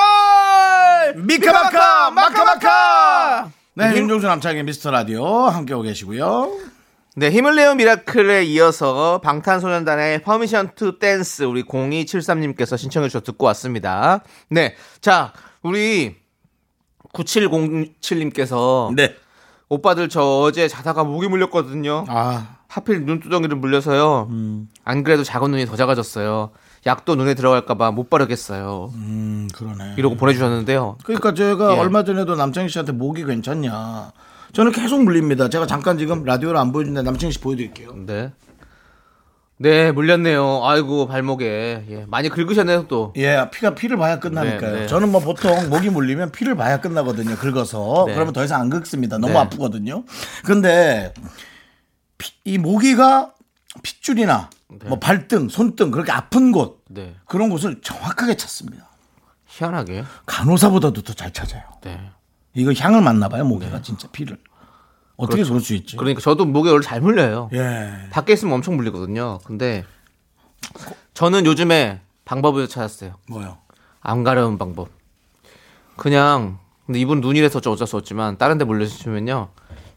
미카마카 1.16 2.10
마카마카! 2.10 3.50
네, 3.74 3.96
윤정수 3.96 4.26
남창희의 4.26 4.62
미스터 4.64 4.90
라디오 4.90 5.48
함께하고 5.48 5.82
계시고요. 5.82 6.73
네, 7.16 7.30
힘을 7.30 7.54
내요 7.54 7.76
미라클에 7.76 8.42
이어서 8.44 9.21
방탄소년단의 9.23 10.23
Permission 10.22 10.72
to 10.74 10.98
Dance 10.98 11.44
우리 11.44 11.62
0273님께서 11.62 12.76
신청해 12.76 13.09
주셔서 13.09 13.25
듣고 13.25 13.47
왔습니다. 13.47 14.25
네. 14.50 14.75
자, 15.00 15.33
우리 15.62 16.16
9707님께서 17.12 18.92
네. 18.97 19.14
오빠들 19.68 20.09
저 20.09 20.23
어제 20.23 20.66
자다가 20.66 21.04
모기 21.04 21.28
물렸거든요. 21.28 22.04
아, 22.09 22.56
하필 22.66 23.04
눈두덩이를 23.04 23.56
물려서요. 23.56 24.28
안 24.85 25.04
그래도 25.04 25.23
작은 25.23 25.52
눈이 25.52 25.66
더 25.66 25.76
작아졌어요. 25.76 26.50
약도 26.87 27.14
눈에 27.14 27.35
들어갈까봐 27.35 27.92
못 27.92 28.11
바르겠어요. 28.11 28.90
음, 28.94 29.49
그러네. 29.54 29.94
이러고 29.97 30.16
보내주셨는데요. 30.16 30.99
그러니까 31.04 31.33
제가 31.33 31.75
예. 31.75 31.78
얼마 31.78 32.04
전에도 32.04 32.35
남창희 32.35 32.68
씨한테 32.68 32.92
목이 32.92 33.25
괜찮냐. 33.25 34.12
저는 34.54 34.73
계속 34.73 35.02
물립니다. 35.02 35.49
제가 35.49 35.66
잠깐 35.66 35.99
지금 35.99 36.25
라디오를 36.25 36.58
안 36.58 36.73
보여주는데 36.73 37.02
남창희 37.11 37.32
씨 37.32 37.40
보여드릴게요. 37.40 37.92
네. 38.06 38.32
네, 39.56 39.92
물렸네요. 39.92 40.61
아이고, 40.64 41.06
발목에. 41.06 41.84
예, 41.88 42.04
많이 42.08 42.28
긁으셨네요, 42.28 42.87
또. 42.88 43.12
예, 43.16 43.49
피가 43.52 43.75
피를 43.75 43.96
봐야 43.96 44.18
끝나니까요. 44.18 44.73
네, 44.75 44.80
네. 44.80 44.87
저는 44.87 45.11
뭐 45.12 45.20
보통 45.20 45.68
목이 45.70 45.90
물리면 45.90 46.32
피를 46.32 46.56
봐야 46.56 46.80
끝나거든요. 46.80 47.37
긁어서. 47.37 48.04
네. 48.08 48.14
그러면 48.14 48.32
더 48.32 48.44
이상 48.44 48.61
안 48.61 48.68
긁습니다. 48.70 49.18
너무 49.18 49.32
네. 49.34 49.38
아프거든요. 49.38 50.04
근데 50.44 51.14
피- 52.18 52.32
이 52.44 52.58
모기가 52.58 53.32
핏줄이나 53.82 54.50
뭐 54.87 54.99
발등, 54.99 55.49
손등 55.49 55.90
그렇게 55.92 56.11
아픈 56.12 56.50
곳 56.52 56.82
네. 56.88 57.14
그런 57.26 57.49
곳을 57.49 57.80
정확하게 57.80 58.37
찾습니다. 58.37 58.88
희한하게. 59.46 60.04
간호사보다도 60.26 61.02
더 61.02 61.12
잘 61.14 61.32
찾아요. 61.32 61.62
네. 61.82 62.00
이거 62.54 62.73
향을 62.73 63.02
맡나 63.02 63.28
봐요, 63.28 63.44
모기가 63.44 63.82
진짜 63.82 64.08
피를. 64.12 64.38
어떻게 65.16 65.44
그럴 65.44 65.61
수 65.61 65.75
있지? 65.75 65.96
그러니까 65.96 66.20
저도 66.20 66.44
목이 66.44 66.68
원래 66.70 66.82
잘 66.84 67.00
물려요. 67.00 67.49
예. 67.52 68.08
밖에 68.11 68.32
있으면 68.32 68.54
엄청 68.54 68.76
물리거든요. 68.76 69.38
근데 69.44 69.84
저는 71.14 71.46
요즘에 71.46 72.00
방법을 72.25 72.68
찾았어요. 72.68 73.14
뭐요? 73.28 73.58
안 74.00 74.25
가려운 74.25 74.58
방법. 74.58 74.88
그냥 75.96 76.58
근데 76.87 76.99
이분 76.99 77.20
눈이라서 77.20 77.61
어쩔 77.70 77.87
수 77.87 77.96
없지만 77.96 78.37
다른 78.38 78.58
데 78.58 78.64
물려주시면요. 78.64 79.49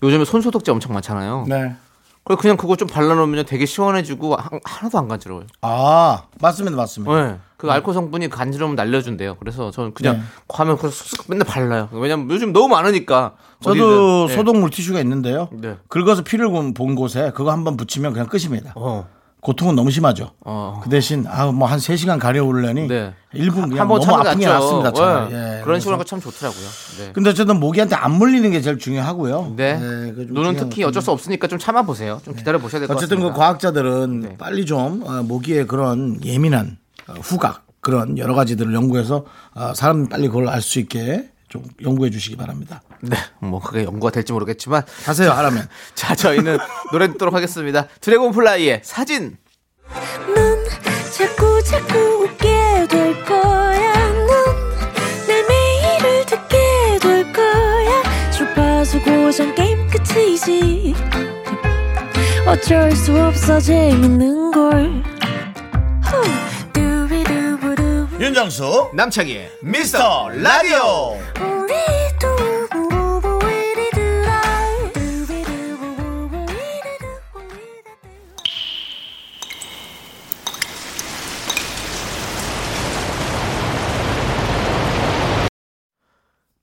요즘에 0.04 0.26
손소독제 0.26 0.72
엄청 0.72 0.94
많잖아요. 0.94 1.46
네. 1.48 1.76
그래서 2.24 2.42
그냥 2.42 2.58
그거 2.58 2.76
좀 2.76 2.88
발라놓으면 2.88 3.46
되게 3.46 3.66
시원해지고 3.66 4.36
하- 4.36 4.50
하나도 4.64 5.00
안 5.00 5.08
간지러워요. 5.08 5.48
아, 5.62 6.24
맞습니다, 6.40 6.78
맞습니다. 6.78 7.26
네. 7.28 7.38
그 7.58 7.72
알코올 7.72 7.94
성분이 7.96 8.30
간지러움 8.30 8.76
날려준대요. 8.76 9.36
그래서 9.40 9.72
저는 9.72 9.94
그냥 9.96 10.18
네. 10.18 10.22
가면 10.48 10.78
그냥 10.78 10.92
쑥쑥 10.92 11.26
맨날 11.28 11.46
발라요. 11.48 11.90
왜냐면 11.92 12.30
요즘 12.30 12.54
너무 12.54 12.68
많으니까. 12.68 13.34
저도 13.64 14.26
어디든. 14.26 14.28
네. 14.28 14.36
소독 14.36 14.58
물티슈가 14.60 15.00
있는데요. 15.02 15.50
네. 15.52 15.76
긁어서 15.88 16.24
피를 16.24 16.50
본 16.52 16.96
곳에 16.96 17.32
그거 17.34 17.52
한번 17.52 17.76
붙이면 17.76 18.14
그냥 18.14 18.28
끝입니다. 18.28 18.74
어. 18.76 19.08
고통은 19.40 19.76
너무 19.76 19.90
심하죠. 19.92 20.32
어. 20.42 20.82
그 20.84 20.90
대신 20.90 21.26
아뭐 21.28 21.66
한 21.68 21.80
3시간 21.80 22.20
가려오려니 22.20 22.88
네. 22.88 23.14
1분 23.34 23.70
그냥 23.70 23.82
한번 23.82 24.02
너무 24.02 24.16
아픈 24.18 24.40
게. 24.40 24.46
낫습니다. 24.46 24.92
차라리. 24.92 25.34
네. 25.34 25.38
예, 25.38 25.42
그런 25.42 25.64
그래서. 25.64 25.80
식으로 25.80 25.94
하는 25.94 25.98
거참 26.04 26.20
좋더라고요. 26.22 26.68
네. 27.00 27.12
근데 27.14 27.30
어쨌든 27.32 27.60
모기한테 27.60 27.96
안 27.96 28.14
물리는 28.14 28.50
게 28.52 28.62
제일 28.62 28.78
중요하고요. 28.78 29.54
네. 29.56 29.80
그게 29.80 30.26
좀 30.28 30.34
눈은 30.36 30.56
특히 30.58 30.84
것 30.84 30.90
어쩔 30.90 31.02
수 31.02 31.12
없으니까 31.12 31.48
좀 31.48 31.58
참아 31.58 31.84
보세요. 31.84 32.20
좀 32.26 32.36
기다려 32.36 32.60
보셔야 32.60 32.82
될것 32.82 32.98
어쨌든 32.98 33.18
같습니다. 33.18 33.34
그 33.34 33.40
과학자들은 33.40 34.20
네. 34.22 34.38
빨리 34.38 34.66
좀 34.66 35.04
어, 35.08 35.24
모기의 35.24 35.66
그런 35.68 36.20
예민한 36.26 36.78
어, 36.82 36.87
후각 37.22 37.66
그런 37.82 38.18
여러 38.18 38.34
가지들을 38.36 38.74
연구해서 38.74 39.26
어, 39.54 39.74
사람 39.74 40.08
빨리 40.08 40.28
그걸 40.28 40.50
알 40.50 40.62
수 40.62 40.80
있게 40.80 41.30
좀 41.50 41.64
연구해 41.82 42.10
주시기 42.10 42.36
바랍니다. 42.36 42.82
네. 43.02 43.16
뭐 43.40 43.62
그게 43.62 43.84
연구가 43.86 44.12
될지 44.12 44.34
모르겠지만 44.34 44.84
하세요 45.06 45.32
하라면. 45.32 45.68
자, 45.96 46.14
저희는 46.16 46.58
노래 46.92 47.08
듣도록 47.08 47.34
하겠습니다. 47.34 47.88
드래곤 48.02 48.32
플라이의 48.34 48.82
사진. 48.84 49.38
넌 50.36 50.58
자꾸 51.18 51.64
자꾸 51.64 51.98
웃게 52.26 52.86
될 52.90 53.24
거야. 53.24 53.94
넌내 54.14 55.44
매일을 55.48 56.26
듣게 56.26 57.00
될 57.02 57.32
거야. 57.32 58.32
주파수 58.32 59.00
고정 59.02 59.56
게임 59.56 59.88
끝이지. 59.90 60.96
어쩔 62.46 62.92
수 62.92 63.18
없어 63.24 63.60
재밌는 63.62 64.52
걸. 64.52 65.04
후. 66.04 66.47
윤정수 68.20 68.92
남창희의 68.96 69.60
미스터 69.62 70.30
라디오. 70.30 71.18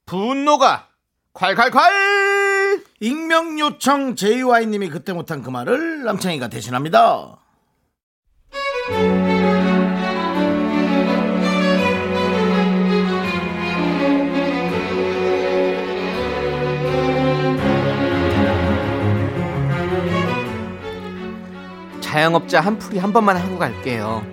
분노가 0.07 0.89
콸콸콸! 1.35 2.85
익명 3.01 3.59
요청 3.61 4.17
JY님이 4.17 4.89
그때 4.89 5.13
못한 5.13 5.43
그 5.43 5.51
말을 5.51 6.05
남창희가 6.05 6.49
대신합니다. 6.49 7.39
자영업자 22.15 22.61
한풀이 22.61 22.99
한 22.99 23.13
번만 23.13 23.37
하고 23.37 23.59
갈게요. 23.59 24.25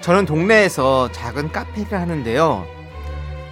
저는 0.00 0.24
동네에서 0.24 1.12
작은 1.12 1.52
카페를 1.52 2.00
하는데요. 2.00 2.64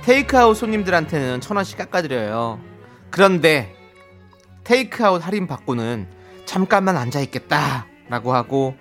테이크아웃 0.01 0.57
손님들한테는 0.57 1.43
천 1.43 1.59
원씩 1.59 1.77
깎아드려요. 1.77 2.59
그런데 3.11 3.77
테이크아웃 4.65 5.27
할인 5.27 5.47
받고는 5.47 6.09
잠깐만 6.47 6.97
앉아 6.97 7.21
있겠다라고 7.21 8.33
하고 8.33 8.77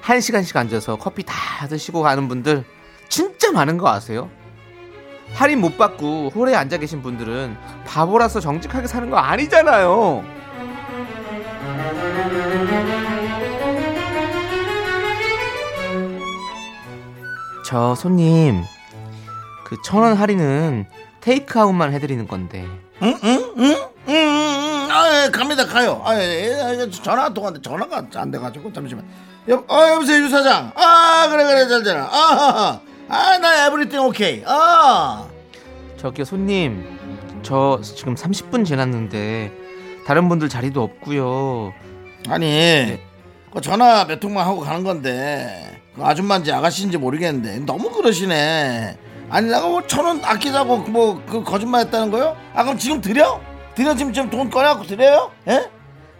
한 0.00 0.22
시간씩 0.22 0.56
앉아서 0.56 0.96
커피 0.96 1.22
다 1.22 1.34
드시고 1.68 2.00
가는 2.00 2.26
분들 2.26 2.64
진짜 3.10 3.52
많은 3.52 3.76
거 3.76 3.90
아세요? 3.90 4.30
할인 5.34 5.60
못 5.60 5.76
받고 5.76 6.30
홀에 6.34 6.54
앉아 6.54 6.78
계신 6.78 7.02
분들은 7.02 7.54
바보라서 7.86 8.40
정직하게 8.40 8.86
사는 8.86 9.10
거 9.10 9.18
아니잖아요. 9.18 10.24
저 17.64 17.94
손님 17.94 18.62
그 19.64 19.76
천 19.82 20.02
원 20.02 20.14
할인은 20.14 20.86
테이크아웃만 21.20 21.92
해드리는 21.92 22.26
건데 22.28 22.66
응, 23.02 23.18
응, 23.24 23.54
응, 23.58 23.76
응, 24.08 24.14
응, 24.14 24.88
아, 24.90 25.24
예, 25.24 25.30
갑니다, 25.30 25.66
가요. 25.66 26.00
아, 26.04 26.14
예, 26.14 26.20
예, 26.20 26.80
예, 26.80 26.90
전화 26.90 27.28
통화인데 27.28 27.60
전화가 27.62 28.06
안 28.14 28.30
돼가지고 28.30 28.72
잠시만. 28.72 29.04
여, 29.48 29.56
어, 29.68 29.88
여보세요, 29.90 30.22
유 30.22 30.28
사장. 30.28 30.70
아, 30.76 31.26
그래, 31.28 31.42
그래, 31.44 31.66
잘 31.66 31.82
되나. 31.82 32.04
아, 32.04 32.80
아, 33.08 33.38
나 33.38 33.66
에브리띵 33.66 33.98
오케이. 34.00 34.42
아, 34.46 35.26
저기요 35.96 36.24
손님 36.24 36.84
저 37.42 37.80
지금 37.82 38.14
30분 38.14 38.64
지났는데 38.64 39.50
다른 40.06 40.28
분들 40.28 40.48
자리도 40.48 40.82
없고요 40.82 41.72
아니, 42.28 42.98
그 43.52 43.60
전화 43.60 44.04
몇 44.06 44.20
통만 44.20 44.46
하고 44.46 44.60
가는 44.60 44.84
건데, 44.84 45.82
그 45.82 45.83
아줌마인지 45.98 46.52
아가씨인지 46.52 46.98
모르겠는데 46.98 47.60
너무 47.66 47.90
그러시네. 47.90 48.98
아니 49.30 49.46
내가 49.48 49.66
뭐 49.66 49.82
천 49.86 50.04
원 50.04 50.24
아끼자고 50.24 50.76
뭐 50.78 51.22
그 51.26 51.42
거짓말 51.44 51.82
했다는 51.82 52.10
거요? 52.10 52.36
아 52.54 52.62
그럼 52.64 52.78
지금 52.78 53.00
드려? 53.00 53.40
드려 53.74 53.94
지금 53.94 54.12
지금 54.12 54.28
돈 54.30 54.50
꺼내갖고 54.50 54.84
드려요? 54.86 55.30
예? 55.48 55.70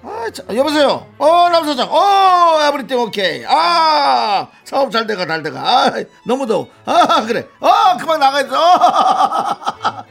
아, 0.07 0.27
자, 0.31 0.43
여보세요. 0.55 1.07
어, 1.17 1.49
남사장. 1.49 1.89
어, 1.91 2.59
에브리띵 2.69 2.99
오케이. 2.99 3.43
아, 3.47 4.49
사업 4.63 4.91
잘 4.91 5.07
돼가, 5.07 5.25
잘 5.27 5.43
돼가. 5.43 5.61
아, 5.61 5.91
너무 6.27 6.47
더워. 6.47 6.69
아, 6.85 7.23
그래. 7.25 7.47
어, 7.59 7.97
그만 7.99 8.21
나가 8.21 8.43
있어. 8.43 10.05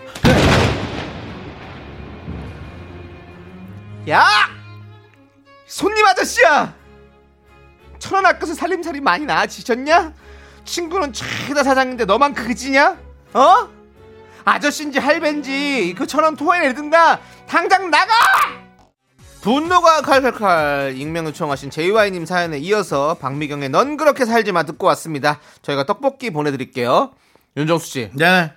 야! 4.09 4.25
손님 5.67 6.03
아저씨야! 6.07 6.73
천 8.03 8.15
원 8.15 8.25
아껴서 8.25 8.53
살림살이 8.53 8.99
많이 8.99 9.25
나아지셨냐? 9.25 10.13
친구는 10.65 11.13
최다 11.13 11.63
사장인데 11.63 12.03
너만 12.03 12.33
그지냐? 12.33 12.97
어? 13.33 13.69
아저씨인지 14.43 14.99
할배인지 14.99 15.95
그 15.97 16.05
천 16.05 16.25
원 16.25 16.35
토해내든가 16.35 17.19
당장 17.47 17.89
나가! 17.89 18.11
분노가 19.41 20.01
칼칼칼 20.01 20.95
익명 20.97 21.25
요청하신 21.27 21.69
JY님 21.69 22.25
사연에 22.25 22.57
이어서 22.59 23.13
박미경의 23.15 23.69
넌 23.69 23.95
그렇게 23.95 24.25
살지마 24.25 24.63
듣고 24.63 24.85
왔습니다. 24.87 25.39
저희가 25.61 25.85
떡볶이 25.85 26.29
보내드릴게요. 26.29 27.11
윤정수 27.55 27.87
씨, 27.87 28.09
네. 28.13 28.51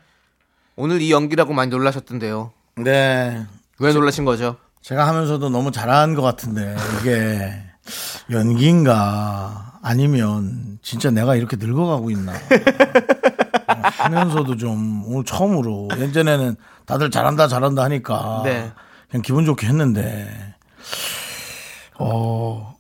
오늘 0.74 1.00
이 1.02 1.12
연기라고 1.12 1.52
많이 1.54 1.70
놀라셨던데요. 1.70 2.52
네. 2.76 3.46
왜 3.78 3.92
놀라신 3.92 4.24
거죠? 4.24 4.56
제가 4.82 5.06
하면서도 5.06 5.50
너무 5.50 5.70
잘한 5.72 6.14
것 6.14 6.22
같은데, 6.22 6.76
이게 7.00 7.52
연기인가 8.31 9.78
아니면 9.83 10.78
진짜 10.83 11.11
내가 11.11 11.37
이렇게 11.37 11.57
늙어가고 11.57 12.11
있나. 12.11 12.33
어, 12.33 12.37
하면서도 13.83 14.57
좀 14.57 15.05
오늘 15.07 15.25
처음으로 15.25 15.88
예전에는 15.99 16.57
다들 16.87 17.11
잘한다 17.11 17.49
잘한다 17.49 17.83
하니까 17.85 18.43
네. 18.45 18.73
그냥 19.11 19.23
기분 19.23 19.45
좋게 19.45 19.66
했는데 19.66 20.55
어 21.99 22.76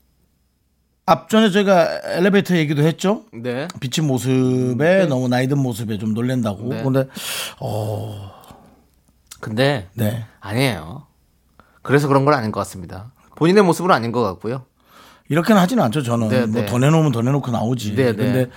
앞전에 1.06 1.50
저희가 1.50 2.00
엘리베이터 2.04 2.56
얘기도 2.56 2.82
했죠. 2.82 3.24
네. 3.32 3.68
비친 3.80 4.06
모습에 4.06 5.06
너무 5.06 5.28
나이 5.28 5.46
든 5.48 5.58
모습에 5.58 5.98
좀 5.98 6.14
놀랜다고. 6.14 6.68
네. 6.68 6.82
근데 6.82 7.08
근데 9.40 9.88
네. 9.94 10.26
아니에요. 10.40 11.06
그래서 11.82 12.08
그런 12.08 12.24
건 12.24 12.34
아닌 12.34 12.50
것 12.50 12.58
같습니다. 12.60 13.12
본인의 13.36 13.62
모습은 13.62 13.90
아닌 13.92 14.10
것 14.10 14.22
같고요. 14.22 14.64
이렇게는 15.28 15.60
하지는 15.60 15.82
않죠. 15.84 16.02
저는 16.02 16.28
네, 16.28 16.46
뭐 16.46 16.62
네. 16.62 16.66
더 16.66 16.78
내놓으면 16.78 17.12
더 17.12 17.22
내놓고 17.22 17.50
나오지. 17.50 17.94
네, 17.94 18.12
네. 18.12 18.12
근데 18.12 18.50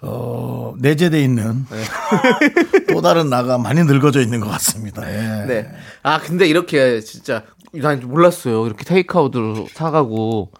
어 0.00 0.74
내재돼 0.78 1.22
있는 1.22 1.64
또 2.92 3.00
다른 3.00 3.30
나가 3.30 3.58
많이 3.58 3.82
늙어져 3.84 4.20
있는 4.20 4.40
것 4.40 4.48
같습니다. 4.50 5.02
예. 5.08 5.46
네. 5.46 5.70
아 6.02 6.18
근데 6.18 6.46
이렇게 6.46 7.00
진짜 7.00 7.42
난 7.72 8.00
몰랐어요. 8.00 8.66
이렇게 8.66 8.84
테이크아웃을 8.84 9.66
사가고 9.72 10.50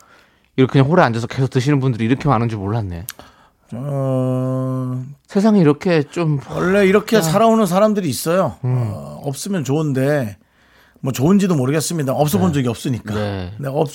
이렇게 0.57 0.73
그냥 0.81 0.91
홀에 0.91 1.03
앉아서 1.03 1.27
계속 1.27 1.51
드시는 1.51 1.81
분들이 1.81 2.05
이렇게 2.05 2.29
많은 2.29 2.49
줄 2.49 2.59
몰랐네. 2.59 3.07
어, 3.73 5.05
세상에 5.27 5.61
이렇게 5.61 6.05
좀 6.05 6.39
원래 6.51 6.81
아. 6.81 6.83
이렇게 6.83 7.21
살아오는 7.21 7.67
사람들이 7.67 8.09
있어요. 8.09 8.57
음. 8.65 8.93
어, 8.93 9.21
없으면 9.25 9.65
좋은데 9.65 10.37
뭐 11.01 11.13
좋은지도 11.13 11.55
모르겠습니다. 11.55 12.13
없어 12.13 12.39
본 12.39 12.53
적이 12.53 12.69
없으니까. 12.69 13.15
네. 13.15 13.53
네, 13.59 13.69
없 13.69 13.89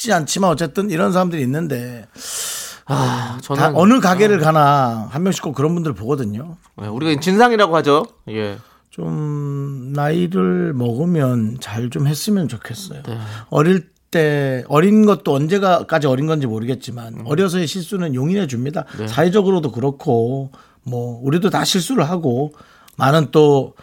었지 0.00 0.12
않지만 0.14 0.50
어쨌든 0.50 0.90
이런 0.90 1.12
사람들이 1.12 1.42
있는데 1.42 2.06
아, 2.86 3.38
저는 3.42 3.60
다 3.60 3.72
어느 3.74 4.00
가게를 4.00 4.38
가나 4.40 5.08
한 5.10 5.22
명씩 5.22 5.42
꼭 5.42 5.52
그런 5.52 5.74
분들 5.74 5.92
보거든요. 5.92 6.56
네, 6.80 6.88
우리가 6.88 7.20
진상이라고 7.20 7.76
하죠. 7.76 8.06
예. 8.30 8.56
좀 8.88 9.92
나이를 9.94 10.72
먹으면 10.72 11.58
잘 11.60 11.90
좀 11.90 12.06
했으면 12.06 12.48
좋겠어요. 12.48 13.02
네. 13.02 13.18
어릴 13.50 13.90
때 14.10 14.64
어린 14.68 15.06
것도 15.06 15.32
언제가까지 15.34 16.06
어린 16.08 16.26
건지 16.26 16.46
모르겠지만 16.46 17.22
어려서의 17.26 17.66
실수는 17.66 18.14
용인해 18.14 18.46
줍니다. 18.46 18.86
네. 18.98 19.06
사회적으로도 19.06 19.70
그렇고 19.70 20.50
뭐 20.82 21.20
우리도 21.22 21.50
다 21.50 21.64
실수를 21.64 22.08
하고 22.08 22.52
많은 22.96 23.30
또 23.30 23.74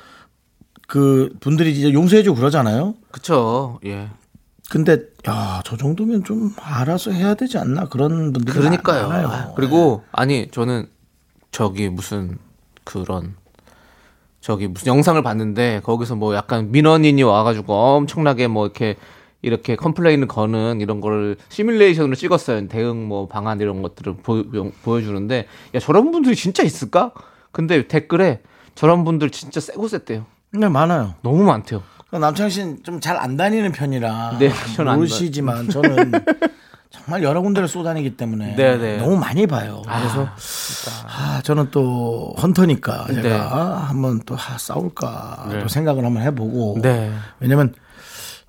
그 0.87 1.29
분들이 1.41 1.71
이제 1.73 1.91
용서해 1.93 2.23
주고 2.23 2.37
그러잖아요. 2.37 2.95
그쵸. 3.11 3.77
예. 3.85 4.09
근데 4.69 4.99
야, 5.27 5.61
저 5.65 5.77
정도면 5.77 6.23
좀 6.23 6.53
알아서 6.61 7.11
해야 7.11 7.35
되지 7.35 7.57
않나 7.57 7.85
그런 7.85 8.33
분들이 8.33 8.57
그러니까요. 8.57 9.07
많아요. 9.07 9.27
아, 9.27 9.53
그리고 9.55 10.03
아니 10.11 10.49
저는 10.51 10.87
저기 11.51 11.89
무슨 11.89 12.37
그런 12.83 13.35
저기 14.41 14.67
무슨 14.67 14.87
영상을 14.87 15.21
봤는데 15.21 15.81
거기서 15.83 16.15
뭐 16.15 16.35
약간 16.35 16.71
민원인이 16.71 17.21
와가지고 17.23 17.73
엄청나게 17.73 18.47
뭐 18.47 18.65
이렇게 18.65 18.95
이렇게 19.41 19.75
컴플레인을 19.75 20.27
거는 20.27 20.81
이런 20.81 20.99
거를 20.99 21.37
시뮬레이션으로 21.49 22.15
찍었어요. 22.15 22.67
대응 22.67 23.07
뭐 23.07 23.27
방안 23.27 23.61
이런 23.61 23.81
것들을 23.81 24.17
보, 24.17 24.39
여 24.39 25.01
주는데야 25.01 25.43
저런 25.81 26.11
분들이 26.11 26.35
진짜 26.35 26.63
있을까? 26.63 27.11
근데 27.51 27.87
댓글에 27.87 28.41
저런 28.75 29.05
분들 29.05 29.29
진짜 29.29 29.59
세고 29.59 29.87
셌대요. 29.87 30.25
네, 30.51 30.67
많아요. 30.67 31.15
너무 31.21 31.43
많대요. 31.43 31.83
남창 32.11 32.49
씨는 32.49 32.83
좀 32.83 32.99
잘 33.01 33.17
안 33.17 33.35
다니는 33.37 33.71
편이라 33.71 34.37
네, 34.39 34.51
저는 34.75 34.91
안 34.91 34.97
모르시지만 34.99 35.69
저는 35.69 36.11
정말 36.89 37.21
여러 37.21 37.41
군데를 37.41 37.67
쏘다니기 37.67 38.15
때문에 38.15 38.55
네, 38.55 38.77
네. 38.77 38.97
너무 38.97 39.17
많이 39.17 39.45
봐요. 39.45 39.81
그래서 39.85 40.27
아, 41.05 41.41
저는 41.43 41.69
또 41.71 42.33
헌터니까 42.41 43.07
제가 43.07 43.21
네. 43.21 43.85
한번 43.87 44.21
또 44.25 44.35
아, 44.35 44.57
싸울까 44.57 45.47
네. 45.51 45.59
또 45.61 45.67
생각을 45.67 46.05
한번 46.05 46.23
해보고 46.23 46.79
네. 46.81 47.13
왜냐면 47.41 47.73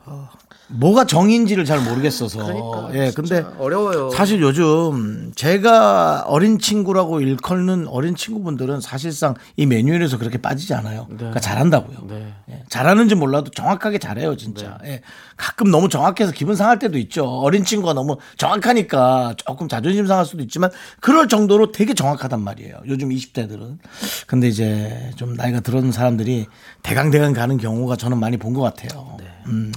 어, 0.07 0.29
뭐가 0.71 1.07
정인지를 1.07 1.65
잘 1.65 1.81
모르겠어서 1.81 2.91
예 2.95 3.11
근데 3.15 3.43
어려워요. 3.59 4.11
사실 4.11 4.41
요즘 4.43 5.33
제가 5.35 6.25
어린 6.27 6.59
친구라고 6.59 7.21
일컫는 7.21 7.89
어린 7.89 8.15
친구분들은 8.15 8.81
사실상 8.83 9.35
이 9.57 9.65
매뉴얼에서 9.65 10.19
그렇게 10.19 10.37
빠지지 10.39 10.75
않아요. 10.75 11.07
그러니까 11.09 11.41
잘한다고요. 11.41 11.99
네. 12.09 12.35
예, 12.51 12.63
잘하는지 12.69 13.15
몰라도 13.15 13.51
정확하게 13.51 13.99
잘해요, 13.99 14.37
진짜. 14.37 14.79
예, 14.85 15.01
가끔 15.39 15.71
너무 15.71 15.89
정확해서 15.89 16.33
기분 16.33 16.55
상할 16.55 16.79
때도 16.79 16.99
있죠. 16.99 17.25
어린 17.25 17.65
친구가 17.65 17.95
너무 17.95 18.19
정확하니까 18.37 19.35
조금 19.39 19.69
자존심 19.69 20.07
상할 20.07 20.27
수도 20.27 20.43
있지만 20.43 20.71
그럴 21.01 21.29
정도로 21.29 21.73
되게 21.73 21.95
정확하단 21.95 22.41
말이에요. 22.43 22.77
요즘 22.87 23.09
20대들은. 23.09 23.79
근데 24.27 24.49
이제 24.49 25.13
좀 25.17 25.33
나이가 25.35 25.61
들은 25.61 25.93
사람들이 25.93 26.47
대강대강 26.83 27.33
가는 27.33 27.57
경우가 27.57 27.97
저는 27.97 28.19
많이 28.19 28.37
본 28.37 28.49
것 28.53 28.63
같아요. 28.63 29.17
음. 29.49 29.73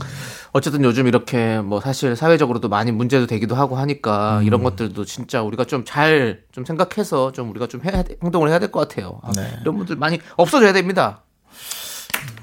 어쨌든 0.53 0.83
요즘 0.83 1.07
이렇게 1.07 1.59
뭐 1.61 1.79
사실 1.79 2.15
사회적으로도 2.15 2.67
많이 2.69 2.91
문제도 2.91 3.25
되기도 3.25 3.55
하고 3.55 3.77
하니까 3.77 4.39
음. 4.39 4.43
이런 4.43 4.63
것들도 4.63 5.05
진짜 5.05 5.41
우리가 5.41 5.65
좀 5.65 5.83
잘좀 5.85 6.65
생각해서 6.65 7.31
좀 7.31 7.49
우리가 7.51 7.67
좀 7.67 7.81
해야 7.83 8.03
돼- 8.03 8.17
행동을 8.21 8.49
해야 8.49 8.59
될 8.59 8.71
것 8.71 8.87
같아요. 8.87 9.19
아, 9.23 9.31
네. 9.33 9.57
이런 9.61 9.77
분들 9.77 9.95
많이 9.95 10.19
없어져야 10.37 10.73
됩니다. 10.73 11.23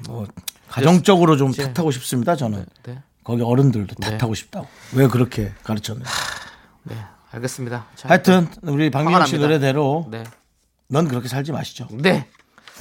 뭐 0.07 0.25
가정적으로 0.69 1.37
좀 1.37 1.51
탓하고 1.51 1.91
싶습니다, 1.91 2.35
저는. 2.35 2.65
네. 2.83 3.01
거기 3.23 3.41
어른들도 3.43 3.95
네. 3.99 4.17
탓하고 4.17 4.33
싶다고. 4.33 4.67
왜 4.93 5.07
그렇게 5.07 5.51
가르쳤는지. 5.63 6.09
네. 6.83 6.95
알겠습니다. 7.31 7.85
자, 7.95 8.09
하여튼 8.09 8.47
우리 8.63 8.89
박민영 8.89 9.25
씨. 9.27 9.37
노래대로 9.37 10.07
네. 10.09 10.23
넌 10.87 11.07
그렇게 11.07 11.27
살지 11.27 11.51
마시죠. 11.51 11.87
네. 11.91 12.27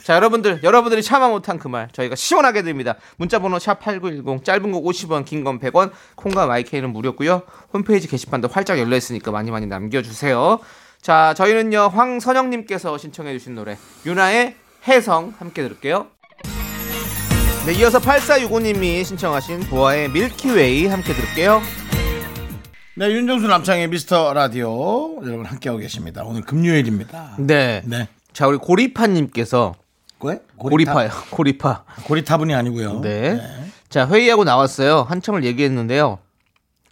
자, 0.02 0.14
여러분들, 0.16 0.60
여러분들이 0.62 1.02
참아 1.02 1.28
못한 1.28 1.58
그 1.58 1.68
말 1.68 1.88
저희가 1.92 2.14
시원하게 2.16 2.62
드립니다. 2.62 2.94
문자번호 3.16 3.58
샵 3.58 3.78
8910, 3.80 4.44
짧은 4.44 4.72
거 4.72 4.80
50원, 4.80 5.24
긴 5.24 5.44
건 5.44 5.58
100원, 5.60 5.90
콩과 6.16 6.46
마이케이는 6.46 6.90
무료고요 6.92 7.42
홈페이지 7.74 8.08
게시판도 8.08 8.48
활짝 8.48 8.78
열려 8.78 8.96
있으니까 8.96 9.30
많이 9.30 9.50
많이 9.50 9.66
남겨주세요. 9.66 10.58
자, 11.02 11.34
저희는요, 11.34 11.90
황선영님께서 11.94 12.96
신청해주신 12.98 13.54
노래, 13.54 13.76
유나의 14.06 14.54
해성 14.88 15.34
함께 15.38 15.62
들을게요. 15.62 16.06
네, 17.66 17.74
이어서 17.74 17.98
8465님이 17.98 19.04
신청하신 19.04 19.60
보아의 19.68 20.08
밀키웨이 20.10 20.86
함께 20.86 21.12
들을게요. 21.12 21.60
네, 22.96 23.10
윤정수 23.12 23.46
남창의 23.46 23.88
미스터 23.88 24.32
라디오 24.32 25.20
여러분 25.24 25.44
함께하고 25.44 25.78
계십니다. 25.78 26.22
오늘 26.24 26.40
금요일입니다. 26.42 27.36
네. 27.38 27.82
네. 27.84 28.08
자, 28.32 28.46
우리 28.46 28.56
고리파님께서, 28.56 29.74
왜? 30.22 30.40
고리파요, 30.56 31.10
고리파. 31.30 31.84
고리타분이 32.04 32.54
아니고요. 32.54 33.00
네. 33.00 33.40
자, 33.88 34.06
회의하고 34.08 34.44
나왔어요. 34.44 35.02
한참을 35.02 35.44
얘기했는데요. 35.44 36.18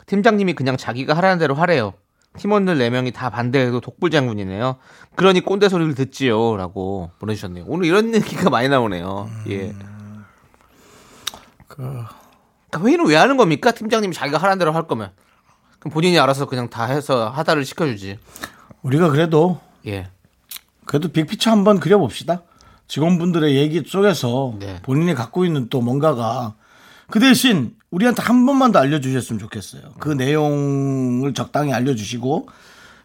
팀장님이 0.06 0.54
그냥 0.54 0.76
자기가 0.76 1.14
하라는 1.14 1.38
대로 1.38 1.54
하래요. 1.54 1.94
팀원들 2.38 2.76
4명이 2.78 3.12
다 3.14 3.30
반대해도 3.30 3.80
독불 3.80 4.10
장군이네요. 4.10 4.76
그러니 5.16 5.40
꼰대 5.40 5.68
소리를 5.68 5.94
듣지요. 5.94 6.56
라고 6.56 7.10
보내주셨네요. 7.18 7.64
오늘 7.66 7.86
이런 7.86 8.12
얘기가 8.14 8.50
많이 8.50 8.68
나오네요. 8.68 9.28
예. 9.48 9.74
그러니까 11.66 12.10
회의는 12.78 13.06
왜 13.06 13.16
하는 13.16 13.36
겁니까? 13.36 13.72
팀장님이 13.72 14.14
자기가 14.14 14.38
하라는 14.38 14.58
대로 14.58 14.72
할 14.72 14.86
거면. 14.86 15.10
그럼 15.78 15.92
본인이 15.92 16.18
알아서 16.18 16.46
그냥 16.46 16.68
다 16.68 16.84
해서 16.84 17.28
하다를 17.30 17.64
시켜주지. 17.64 18.18
우리가 18.82 19.08
그래도 19.10 19.60
예. 19.86 20.08
그래도 20.84 21.08
빅피처 21.08 21.50
한번 21.50 21.80
그려봅시다. 21.80 22.42
직원분들의 22.88 23.56
얘기 23.56 23.82
속에서 23.86 24.54
네. 24.58 24.80
본인이 24.82 25.14
갖고 25.14 25.44
있는 25.44 25.68
또 25.68 25.80
뭔가가 25.80 26.54
그 27.10 27.20
대신 27.20 27.74
우리한테 27.90 28.22
한 28.22 28.46
번만 28.46 28.72
더 28.72 28.78
알려주셨으면 28.80 29.38
좋겠어요. 29.38 29.82
그 29.98 30.10
내용을 30.10 31.34
적당히 31.34 31.72
알려주시고 31.72 32.48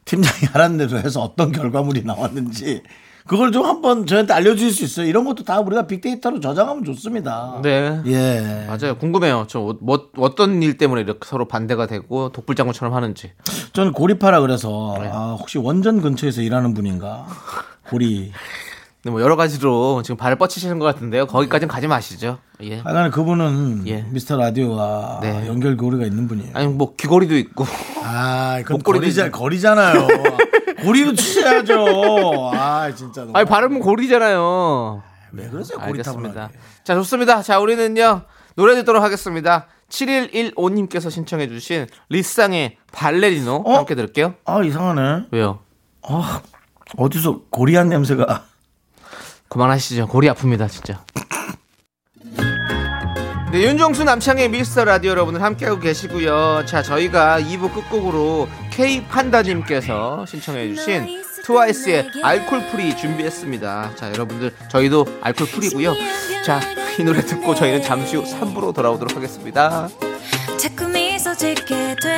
팀장이 0.05 0.45
하라는 0.53 0.77
대로 0.77 0.97
해서 0.99 1.21
어떤 1.21 1.51
결과물이 1.51 2.03
나왔는지 2.03 2.81
그걸 3.27 3.51
좀 3.51 3.65
한번 3.65 4.07
저한테 4.07 4.33
알려주실 4.33 4.71
수 4.71 4.83
있어요. 4.83 5.07
이런 5.07 5.25
것도 5.25 5.43
다 5.43 5.59
우리가 5.59 5.85
빅데이터로 5.85 6.39
저장하면 6.39 6.83
좋습니다. 6.83 7.59
네. 7.61 8.01
예. 8.07 8.65
맞아요. 8.67 8.97
궁금해요. 8.97 9.45
저 9.47 9.77
뭐, 9.79 10.09
어떤 10.17 10.63
일 10.63 10.77
때문에 10.77 11.01
이렇게 11.01 11.19
서로 11.25 11.47
반대가 11.47 11.85
되고 11.85 12.29
독불장군처럼 12.31 12.93
하는지. 12.93 13.31
저는 13.73 13.93
고리파라 13.93 14.41
그래서 14.41 14.97
네. 14.99 15.09
아, 15.13 15.35
혹시 15.39 15.59
원전 15.59 16.01
근처에서 16.01 16.41
일하는 16.41 16.73
분인가? 16.73 17.27
고리. 17.89 18.31
근데 19.01 19.13
뭐 19.13 19.21
여러 19.21 19.35
가지로 19.35 20.03
지금 20.03 20.15
발을 20.17 20.35
뻗치시는 20.37 20.77
것 20.77 20.85
같은데요. 20.85 21.25
거기까지는 21.25 21.67
가지 21.67 21.87
마시죠. 21.87 22.37
예. 22.61 22.79
하여간 22.79 23.09
그분은 23.09 23.87
예. 23.87 24.03
미스터 24.11 24.37
라디오와 24.37 25.19
네. 25.23 25.47
연결 25.47 25.75
고리가 25.75 26.05
있는 26.05 26.27
분이에요. 26.27 26.51
아니 26.53 26.67
뭐 26.67 26.93
귀걸이도 26.95 27.35
있고. 27.37 27.65
아, 28.03 28.57
그건 28.61 28.77
목걸이도 28.77 29.01
거리자, 29.01 29.31
거리잖아요. 29.31 30.07
고리로 30.83 31.15
치셔야죠. 31.15 32.51
아, 32.53 32.93
진짜. 32.93 33.21
너무- 33.21 33.33
아니 33.35 33.47
발음은 33.47 33.79
고리잖아요. 33.79 35.01
왜 35.31 35.49
그러세요? 35.49 35.79
고리 35.79 36.03
타고 36.03 36.17
알겠습니다. 36.19 36.41
나게. 36.41 36.53
자, 36.83 36.93
좋습니다. 36.93 37.41
자, 37.41 37.57
우리는요. 37.59 38.21
노래 38.55 38.75
듣도록 38.75 39.01
하겠습니다. 39.01 39.65
7115님께서 39.89 41.09
신청해 41.09 41.47
주신 41.47 41.87
리쌍의 42.09 42.77
발레리노 42.91 43.63
어? 43.65 43.77
함께 43.77 43.95
들을게요. 43.95 44.35
아, 44.45 44.61
이상하네. 44.61 45.27
왜요? 45.31 45.59
아, 46.03 46.41
어디서 46.97 47.41
고리한 47.49 47.89
냄새가. 47.89 48.43
그만하시죠. 49.51 50.07
고리 50.07 50.29
아픕니다, 50.29 50.69
진짜. 50.69 51.03
네, 53.51 53.63
윤정수 53.63 54.05
남창희의 54.05 54.47
미스터 54.47 54.85
라디오 54.85 55.11
여러분들 55.11 55.43
함께하고 55.43 55.81
계시고요. 55.81 56.65
자, 56.65 56.81
저희가 56.81 57.41
2부 57.41 57.73
끝곡으로 57.73 58.47
K 58.71 59.03
판다님께서 59.03 60.25
신청해주신 60.25 61.21
트와이스의 61.43 62.11
Alcohol-Free 62.23 62.95
준비했습니다. 62.95 63.95
자, 63.95 64.09
여러분들 64.13 64.53
저희도 64.69 65.19
alcohol-free고요. 65.21 65.95
자, 66.45 66.61
이 66.97 67.03
노래 67.03 67.19
듣고 67.19 67.53
저희는 67.53 67.81
잠시 67.81 68.15
후 68.15 68.23
3부로 68.23 68.73
돌아오도록 68.73 69.17
하겠습니다. 69.17 69.89
자꾸 70.57 70.87
미소 70.87 71.35
짓게 71.35 71.95
돼 72.01 72.17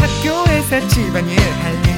학교에서 0.00 0.88
집안일 0.88 1.38
할일 1.38 1.87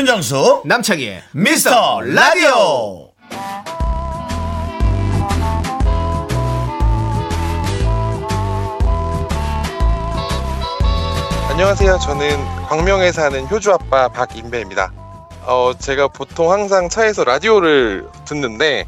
윤정수, 0.00 0.62
남창희의 0.64 1.22
미스터 1.32 2.00
라디오. 2.00 3.10
안녕하세요. 11.50 11.98
저는 11.98 12.44
광명에 12.66 13.12
사는 13.12 13.46
효주 13.50 13.70
아빠 13.74 14.08
박인배입니다. 14.08 14.90
어, 15.42 15.72
제가 15.78 16.08
보통 16.08 16.50
항상 16.50 16.88
차에서 16.88 17.24
라디오를 17.24 18.08
듣는데 18.24 18.86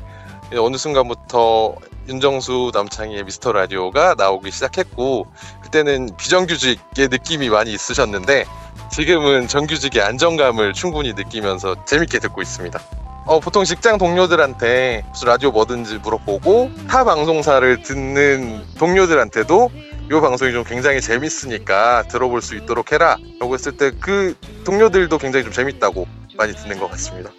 어느 0.57 0.79
순간부터 0.79 1.75
윤정수 2.09 2.71
남창희의 2.73 3.25
미스터 3.25 3.53
라디오가 3.53 4.15
나오기 4.17 4.51
시작했고 4.51 5.27
그때는 5.61 6.17
비정규직의 6.17 7.09
느낌이 7.09 7.51
많이 7.51 7.71
있으셨는데 7.75 8.47
지금은 8.93 9.49
정규직의 9.49 10.03
안정감을 10.03 10.75
충분히 10.75 11.15
느끼면서 11.15 11.83
재밌게 11.87 12.19
듣고 12.19 12.43
있습니다. 12.43 12.79
어, 13.25 13.41
보통 13.41 13.65
직장 13.65 13.97
동료들한테 13.97 15.03
라디오 15.25 15.51
뭐든지 15.51 15.99
물어보고 15.99 16.71
타 16.89 17.03
방송사를 17.05 17.83
듣는 17.83 18.63
동료들한테도 18.79 19.71
이 20.11 20.21
방송이 20.21 20.53
좀 20.53 20.63
굉장히 20.65 21.01
재밌으니까 21.01 22.03
들어볼 22.09 22.43
수 22.43 22.55
있도록 22.55 22.93
해라 22.93 23.17
라고 23.41 23.55
했을 23.55 23.77
때 23.77 23.93
그 23.99 24.35
동료들도 24.65 25.17
굉장히 25.19 25.45
좀 25.45 25.53
재밌다고 25.53 26.07
많이 26.37 26.53
듣는 26.55 26.79
것 26.79 26.91
같습니다. 26.91 27.31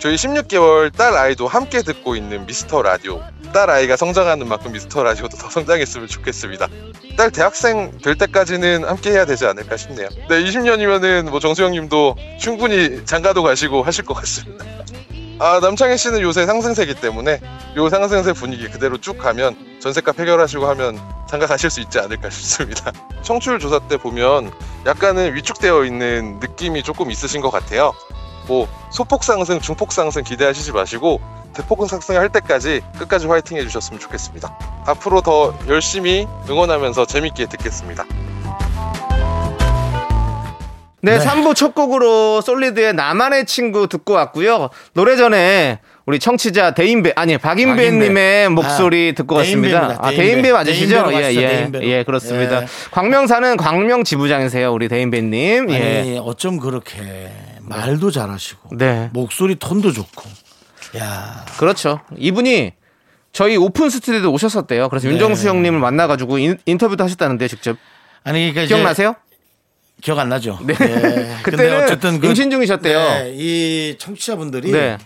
저희 0.00 0.14
16개월 0.14 0.90
딸 0.96 1.14
아이도 1.14 1.46
함께 1.46 1.82
듣고 1.82 2.16
있는 2.16 2.46
미스터 2.46 2.80
라디오. 2.80 3.22
딸 3.52 3.68
아이가 3.68 3.96
성장하는 3.96 4.48
만큼 4.48 4.72
미스터 4.72 5.02
라디오도 5.02 5.36
더 5.36 5.50
성장했으면 5.50 6.08
좋겠습니다. 6.08 6.68
딸 7.18 7.30
대학생 7.30 7.98
될 7.98 8.16
때까지는 8.16 8.84
함께 8.84 9.10
해야 9.10 9.26
되지 9.26 9.44
않을까 9.44 9.76
싶네요. 9.76 10.08
네, 10.30 10.42
20년이면은 10.42 11.28
뭐 11.28 11.38
정수영 11.38 11.72
님도 11.72 12.16
충분히 12.38 13.04
장가도 13.04 13.42
가시고 13.42 13.82
하실 13.82 14.06
것 14.06 14.14
같습니다. 14.14 14.64
아, 15.38 15.60
남창희 15.60 15.98
씨는 15.98 16.22
요새 16.22 16.46
상승세기 16.46 16.94
때문에 16.94 17.38
요 17.76 17.88
상승세 17.90 18.32
분위기 18.32 18.68
그대로 18.68 18.96
쭉 18.98 19.18
가면 19.18 19.80
전세값 19.80 20.18
해결하시고 20.18 20.66
하면 20.66 20.98
장가 21.28 21.46
가실 21.46 21.68
수 21.68 21.80
있지 21.80 21.98
않을까 21.98 22.30
싶습니다. 22.30 22.90
청취율 23.22 23.58
조사 23.58 23.78
때 23.80 23.98
보면 23.98 24.50
약간은 24.86 25.34
위축되어 25.34 25.84
있는 25.84 26.40
느낌이 26.40 26.82
조금 26.82 27.10
있으신 27.10 27.42
것 27.42 27.50
같아요. 27.50 27.92
뭐 28.50 28.66
소폭 28.90 29.22
상승, 29.22 29.60
중폭 29.60 29.92
상승 29.92 30.24
기대하시지 30.24 30.72
마시고 30.72 31.20
대폭 31.54 31.88
상승할 31.88 32.30
때까지 32.30 32.80
끝까지 32.98 33.28
화이팅 33.28 33.56
해주셨으면 33.58 34.00
좋겠습니다. 34.00 34.58
앞으로 34.86 35.20
더 35.20 35.56
열심히 35.68 36.26
응원하면서 36.48 37.06
재밌게 37.06 37.46
듣겠습니다. 37.46 38.04
네, 41.02 41.16
네. 41.16 41.24
3부 41.24 41.54
첫 41.54 41.76
곡으로 41.76 42.40
솔리드의 42.40 42.92
나만의 42.94 43.46
친구 43.46 43.86
듣고 43.86 44.14
왔고요. 44.14 44.68
노래 44.94 45.16
전에 45.16 45.78
우리 46.04 46.18
청취자 46.18 46.72
대인배 46.72 47.12
아니 47.14 47.38
박인배님의 47.38 48.44
박인배. 48.46 48.48
목소리 48.48 49.10
아, 49.12 49.14
듣고 49.14 49.36
왔습니다. 49.36 49.78
대인배입니다. 49.78 50.06
아 50.06 50.10
대인배. 50.10 50.26
대인배 50.32 50.52
맞으시죠? 50.52 51.08
대인배로 51.08 51.84
예, 51.84 51.88
예. 51.88 51.98
예, 51.98 52.02
그렇습니다. 52.02 52.62
예. 52.62 52.66
광명사는 52.90 53.56
광명 53.56 54.02
지부장이세요, 54.02 54.72
우리 54.72 54.88
대인배님. 54.88 55.70
예, 55.70 56.00
아니, 56.00 56.18
어쩜 56.22 56.58
그렇게 56.58 57.30
말도 57.70 58.10
잘하시고 58.10 58.76
네, 58.76 59.08
목소리 59.12 59.54
톤도 59.56 59.92
좋고. 59.92 60.28
야, 60.98 61.44
그렇죠. 61.58 62.00
이분이 62.16 62.72
저희 63.32 63.56
오픈 63.56 63.90
스튜디오에 63.90 64.24
오셨었대요. 64.26 64.88
그래서 64.88 65.06
네. 65.06 65.14
윤정수 65.14 65.48
형님을 65.48 65.78
만나가지고 65.78 66.38
인, 66.38 66.58
인터뷰도 66.66 67.04
하셨다는데 67.04 67.46
직접 67.48 67.76
아니 68.24 68.52
그러니까 68.52 68.66
기억나세요? 68.74 69.14
기억 70.02 70.18
안 70.18 70.28
나죠. 70.28 70.58
네. 70.64 70.74
예. 70.80 70.84
근데 70.84 71.38
그때는 71.42 71.84
어쨌든 71.84 72.20
그- 72.20 72.26
임신 72.26 72.50
중이셨대요. 72.50 72.98
네, 72.98 73.32
이 73.36 73.96
청취자분들이 73.98 74.72
네, 74.72 74.98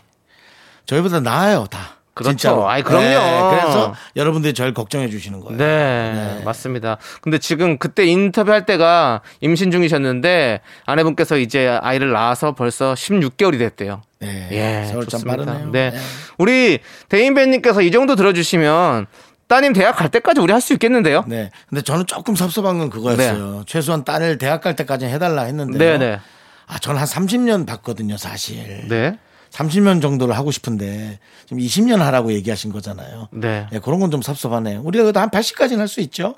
저희보다 0.87 1.21
나아요, 1.21 1.67
다. 1.71 1.97
그렇죠. 2.15 2.31
진짜로. 2.37 2.69
아이, 2.69 2.83
그럼요. 2.83 3.51
그래서 3.51 3.95
여러분들이 4.15 4.55
저를 4.55 4.73
걱정해 4.73 5.09
주시는 5.11 5.41
거예요. 5.41 5.59
네, 5.59 6.43
맞습니다. 6.45 6.99
근데 7.21 7.39
지금 7.39 7.77
그때 7.77 8.07
인터뷰할 8.07 8.67
때가 8.67 9.21
임신 9.41 9.71
중이셨는데 9.71 10.61
아내분께서 10.87 11.39
이제 11.39 11.79
아이를 11.83 12.13
낳아서 12.13 12.55
벌써 12.55 12.95
16개월이 12.95 13.59
됐대요. 13.59 14.03
네. 14.21 14.49
예, 14.53 14.93
좋습니다. 14.93 15.59
네. 15.73 15.91
네. 15.91 15.99
우리 16.39 16.79
대인배님께서 17.09 17.83
이 17.83 17.91
정도 17.91 18.15
들어주시면 18.15 19.07
따님 19.47 19.73
대학 19.73 19.97
갈 19.97 20.09
때까지 20.09 20.41
우리 20.41 20.53
할 20.53 20.61
수 20.61 20.73
있겠는데요? 20.73 21.25
네. 21.27 21.51
근데 21.69 21.83
저는 21.83 22.07
조금 22.07 22.35
섭섭한 22.35 22.79
건 22.79 22.91
그거였어요. 22.91 23.65
최소한 23.67 24.05
딸을 24.05 24.39
대학 24.39 24.63
갈 24.63 24.75
때까지 24.77 25.05
해달라 25.07 25.43
했는데. 25.43 25.79
네, 25.79 25.99
네. 25.99 26.19
아, 26.67 26.79
저는 26.79 26.99
한 26.99 27.07
30년 27.07 27.67
봤거든요, 27.67 28.17
사실. 28.17 28.89
네. 28.89 29.19
30년 29.55 30.03
정도를 30.03 30.37
하고 30.37 30.51
싶은데 30.51 31.19
지금 31.47 31.59
20년 31.63 31.99
하라고 31.99 32.33
얘기하신 32.33 32.73
거잖아요. 32.73 33.29
네. 33.33 33.67
예, 33.73 33.79
그런 33.79 34.01
건 34.01 34.11
좀 34.11 34.21
섭섭하네요. 34.21 34.81
우리가 34.85 35.05
그래도 35.05 35.21
한 35.21 35.31
80까지는 35.31 35.79
할 35.79 35.89
수 35.89 36.01
있죠? 36.01 36.35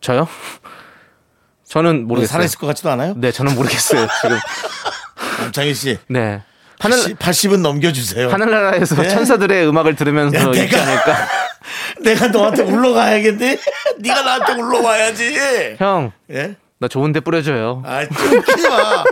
저요? 0.00 0.26
저는 1.68 2.06
모르겠어요. 2.06 2.32
살아있을 2.32 2.58
것 2.58 2.66
같지도 2.66 2.90
않아요? 2.90 3.14
네, 3.16 3.30
저는 3.32 3.54
모르겠어요. 3.54 4.06
지금. 4.20 4.36
남창희 5.40 5.74
씨. 5.74 5.98
네. 6.08 6.42
하늘, 6.80 6.96
80, 7.16 7.18
80은 7.18 7.60
넘겨주세요. 7.60 8.28
하늘나라에서 8.30 8.96
네. 9.00 9.08
천사들의 9.08 9.66
음악을 9.68 9.94
들으면서 9.94 10.36
야, 10.36 10.42
있지 10.50 10.68
내가- 10.76 10.82
않을까. 10.82 11.28
내가 12.02 12.26
너한테 12.28 12.62
울러가야겠네. 12.62 13.58
네가 14.00 14.22
나한테 14.22 14.52
울러와야지. 14.60 15.76
형, 15.78 16.10
예? 16.30 16.56
나 16.78 16.88
좋은데 16.88 17.20
뿌려줘요. 17.20 17.82
아, 17.86 18.04
좀 18.06 18.38
웃기지 18.38 18.68
마. 18.68 19.04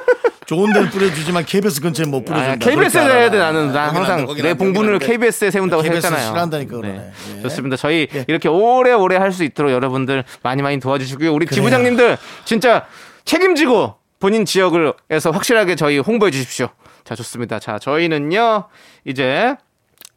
좋은 0.51 0.73
데는 0.73 0.91
뿌려주지만 0.91 1.45
KBS 1.45 1.81
근처에 1.81 2.07
못 2.07 2.25
뿌려준다. 2.25 2.53
아, 2.55 2.57
KBS에 2.57 3.03
해야 3.05 3.31
돼. 3.31 3.39
나는 3.39 3.73
난 3.73 3.95
항상 3.95 4.27
내 4.43 4.53
돼. 4.99 5.07
KBS에 5.07 5.49
세운다고 5.53 5.81
KBS 5.81 6.09
를 6.09 6.13
했잖아요. 6.13 6.27
싫어한다니까 6.27 6.77
그러네. 6.77 7.13
예. 7.37 7.43
좋습니다. 7.43 7.77
저희 7.77 8.09
이렇게 8.27 8.49
오래오래 8.49 9.17
할 9.17 9.31
수 9.31 9.45
있도록 9.45 9.71
여러분들 9.71 10.25
많이 10.43 10.61
많이 10.61 10.81
도와주시고요. 10.81 11.33
우리 11.33 11.47
그래요. 11.47 11.55
지부장님들 11.55 12.19
진짜 12.45 12.85
책임지고 13.25 13.95
본인 14.19 14.45
지역을에서 14.45 15.31
확실하게 15.31 15.77
저희 15.77 16.01
홍보해 16.01 16.33
주십시오. 16.33 16.69
자, 17.05 17.15
좋습니다. 17.15 17.61
자, 17.61 17.79
저희는요. 17.79 18.65
이제 19.05 19.55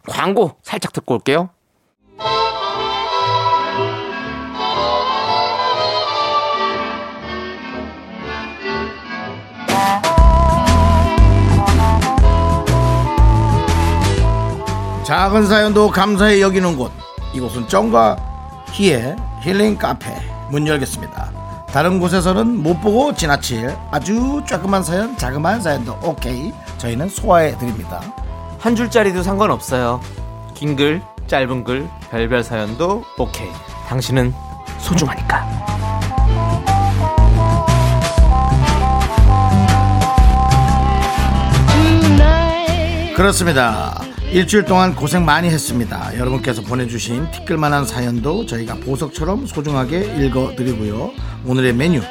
광고 0.07 0.57
살짝 0.63 0.93
듣고 0.93 1.13
올게요. 1.13 1.51
작은 15.03 15.47
사연도 15.47 15.89
감사히 15.89 16.41
여기는 16.41 16.77
곳. 16.77 16.91
이곳은 17.33 17.67
정과 17.67 18.15
희의 18.71 19.15
힐링 19.41 19.77
카페. 19.77 20.15
문 20.49 20.65
열겠습니다. 20.67 21.31
다른 21.67 21.99
곳에서는 21.99 22.61
못 22.61 22.79
보고 22.79 23.13
지나칠 23.13 23.75
아주 23.91 24.41
조그만 24.45 24.83
사연 24.83 25.17
자그마한 25.17 25.61
사연도 25.61 25.97
오케이. 26.03 26.53
저희는 26.77 27.09
소화해 27.09 27.57
드립니다. 27.57 28.01
한 28.59 28.75
줄짜리도 28.75 29.23
상관없어요. 29.23 29.99
긴 30.53 30.75
글, 30.75 31.01
짧은 31.27 31.63
글, 31.63 31.89
별별 32.11 32.43
사연도 32.43 33.03
오케이. 33.17 33.49
당신은 33.87 34.33
소중하니까. 34.79 35.43
그렇습니다 43.15 44.02
일주일 44.33 44.65
동안 44.65 44.95
고생 44.95 45.25
많이 45.25 45.47
했습니다. 45.47 46.17
여러분께서 46.17 46.63
보내주신 46.63 47.29
티끌만한 47.29 47.85
사연도 47.85 48.47
저희가 48.47 48.73
보석처럼 48.77 49.45
소중하게 49.45 50.25
읽어드리고요. 50.25 51.11
오늘의 51.45 51.73
메뉴 51.75 52.01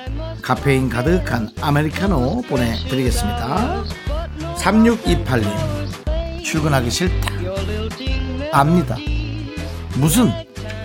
카페인 0.41 0.89
가득한 0.89 1.51
아메리카노 1.61 2.43
보내드리겠습니다. 2.43 3.83
3628님 4.57 6.45
출근하기 6.45 6.91
싫다. 6.93 7.29
압니다. 8.53 8.97
무슨 9.97 10.31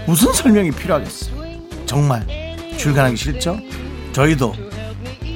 무슨 0.08 0.34
설명이 0.34 0.72
필요하겠어요? 0.72 1.38
정말 1.86 2.26
출근하기 2.78 3.16
싫죠? 3.16 3.60
저희도 4.12 4.56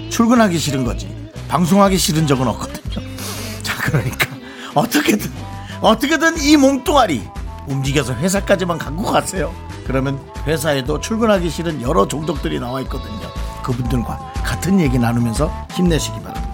출근하기 0.10 0.58
싫은 0.58 0.84
거지. 0.84 1.16
방송하기 1.48 1.96
싫은 1.96 2.26
적은 2.26 2.48
없거든요. 2.48 3.06
자 3.62 3.78
그러니까 3.84 4.28
어떻게든 4.74 5.51
어떻게든 5.82 6.38
이 6.40 6.58
몸뚱아리 6.58 7.28
움직여서 7.68 8.14
회사까지만 8.16 8.78
갖고 8.78 9.04
가세요 9.04 9.54
그러면 9.86 10.20
회사에도 10.46 11.00
출근하기 11.00 11.50
싫은 11.50 11.82
여러 11.82 12.08
종족들이 12.08 12.60
나와 12.60 12.82
있거든요 12.82 13.28
그분들과 13.64 14.18
같은 14.44 14.80
얘기 14.80 14.98
나누면서 15.00 15.52
힘내시기 15.72 16.22
바랍니다 16.22 16.52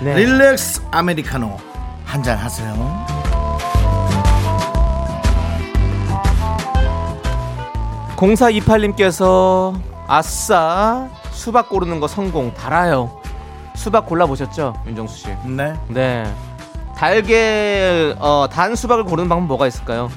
네. 0.00 0.14
릴렉스 0.16 0.82
아메리카노 0.90 1.56
한 2.04 2.22
잔 2.22 2.36
하세요 2.38 3.06
공사 8.16 8.50
28님께서 8.50 9.74
아싸 10.06 11.08
수박 11.30 11.68
고르는 11.70 12.00
거 12.00 12.06
성공 12.08 12.52
달아요. 12.52 13.18
수박 13.74 14.04
골라 14.04 14.26
보셨죠, 14.26 14.74
윤정수 14.86 15.16
씨? 15.16 15.28
네 15.46 15.72
네. 15.88 16.30
달게 17.00 18.14
어, 18.18 18.46
단 18.52 18.76
수박을 18.76 19.04
고르는 19.04 19.26
방법 19.26 19.46
뭐가 19.46 19.66
있을까요? 19.66 20.10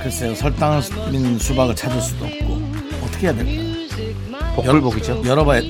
글쎄요 0.00 0.32
설탕을 0.36 0.80
민 1.10 1.40
수박을 1.40 1.74
찾을 1.74 2.00
수도 2.00 2.24
없고 2.24 2.62
어떻게 3.02 3.26
해야 3.26 3.34
될까요 3.34 4.54
복불복이죠. 4.54 5.22
열어봐야 5.26 5.62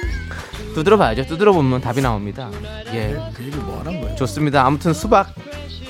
두드려 0.74 0.96
봐야죠. 0.96 1.26
두드려 1.26 1.52
보면 1.52 1.82
답이 1.82 2.00
나옵니다. 2.00 2.50
예. 2.94 3.20
그 3.34 3.44
얘기 3.44 3.56
뭐 3.58 3.80
하는 3.80 4.00
거예요 4.00 4.16
좋습니다. 4.16 4.64
아무튼 4.64 4.94
수박 4.94 5.34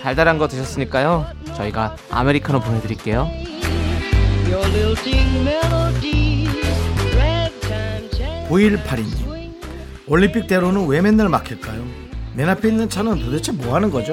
달달한 0.03 0.39
거 0.39 0.49
드셨으니까요. 0.49 1.25
저희가 1.55 1.95
아메리카노 2.11 2.59
보내드릴게요. 2.59 3.31
9182님 8.49 9.53
올림픽대로는 10.09 10.89
왜 10.89 11.01
맨날 11.03 11.29
막힐까요? 11.29 12.08
맨 12.39 12.49
앞에 12.49 12.69
있는 12.69 12.89
차는 12.89 13.19
도대체 13.19 13.51
뭐 13.51 13.75
하는 13.75 13.91
거죠? 13.91 14.13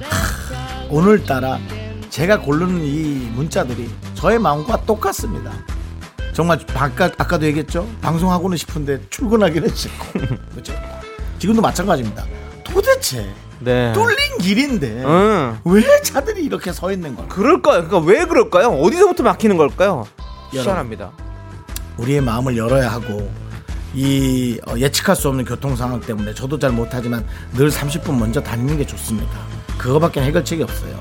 하, 0.00 0.86
오늘따라 0.88 1.58
제가 2.08 2.40
고르는 2.40 2.82
이 2.82 3.30
문자들이 3.34 3.90
저의 4.14 4.38
마음과 4.38 4.86
똑같습니다. 4.86 5.52
정말 6.32 6.58
아까, 6.74 7.10
아까도 7.18 7.44
얘기했죠? 7.44 7.86
방송하고는 8.00 8.56
싶은데 8.56 8.98
출근하기는 9.10 9.68
싫고. 9.74 10.06
그렇죠? 10.52 10.72
지금도 11.38 11.60
마찬가지입니다. 11.60 12.24
도대체 12.64 13.30
네. 13.60 13.92
뚫린 13.92 14.38
길인데 14.40 15.04
응. 15.04 15.58
왜 15.66 16.00
차들이 16.00 16.42
이렇게 16.46 16.72
서 16.72 16.90
있는 16.90 17.14
걸까? 17.14 17.34
그럴까요? 17.34 17.86
그러니까 17.86 18.10
왜 18.10 18.24
그럴까요? 18.24 18.68
어디서부터 18.68 19.22
막히는 19.22 19.58
걸까요? 19.58 20.06
희한합니다. 20.50 21.10
우리의 21.98 22.22
마음을 22.22 22.56
열어야 22.56 22.90
하고 22.90 23.30
이 23.94 24.58
어, 24.66 24.76
예측할 24.76 25.14
수 25.14 25.28
없는 25.28 25.44
교통 25.44 25.76
상황 25.76 26.00
때문에 26.00 26.34
저도 26.34 26.58
잘 26.58 26.70
못하지만 26.72 27.24
늘 27.52 27.70
30분 27.70 28.18
먼저 28.18 28.42
다니는 28.42 28.78
게 28.78 28.86
좋습니다. 28.86 29.30
그거밖에 29.78 30.20
해결책이 30.20 30.62
없어요. 30.62 30.98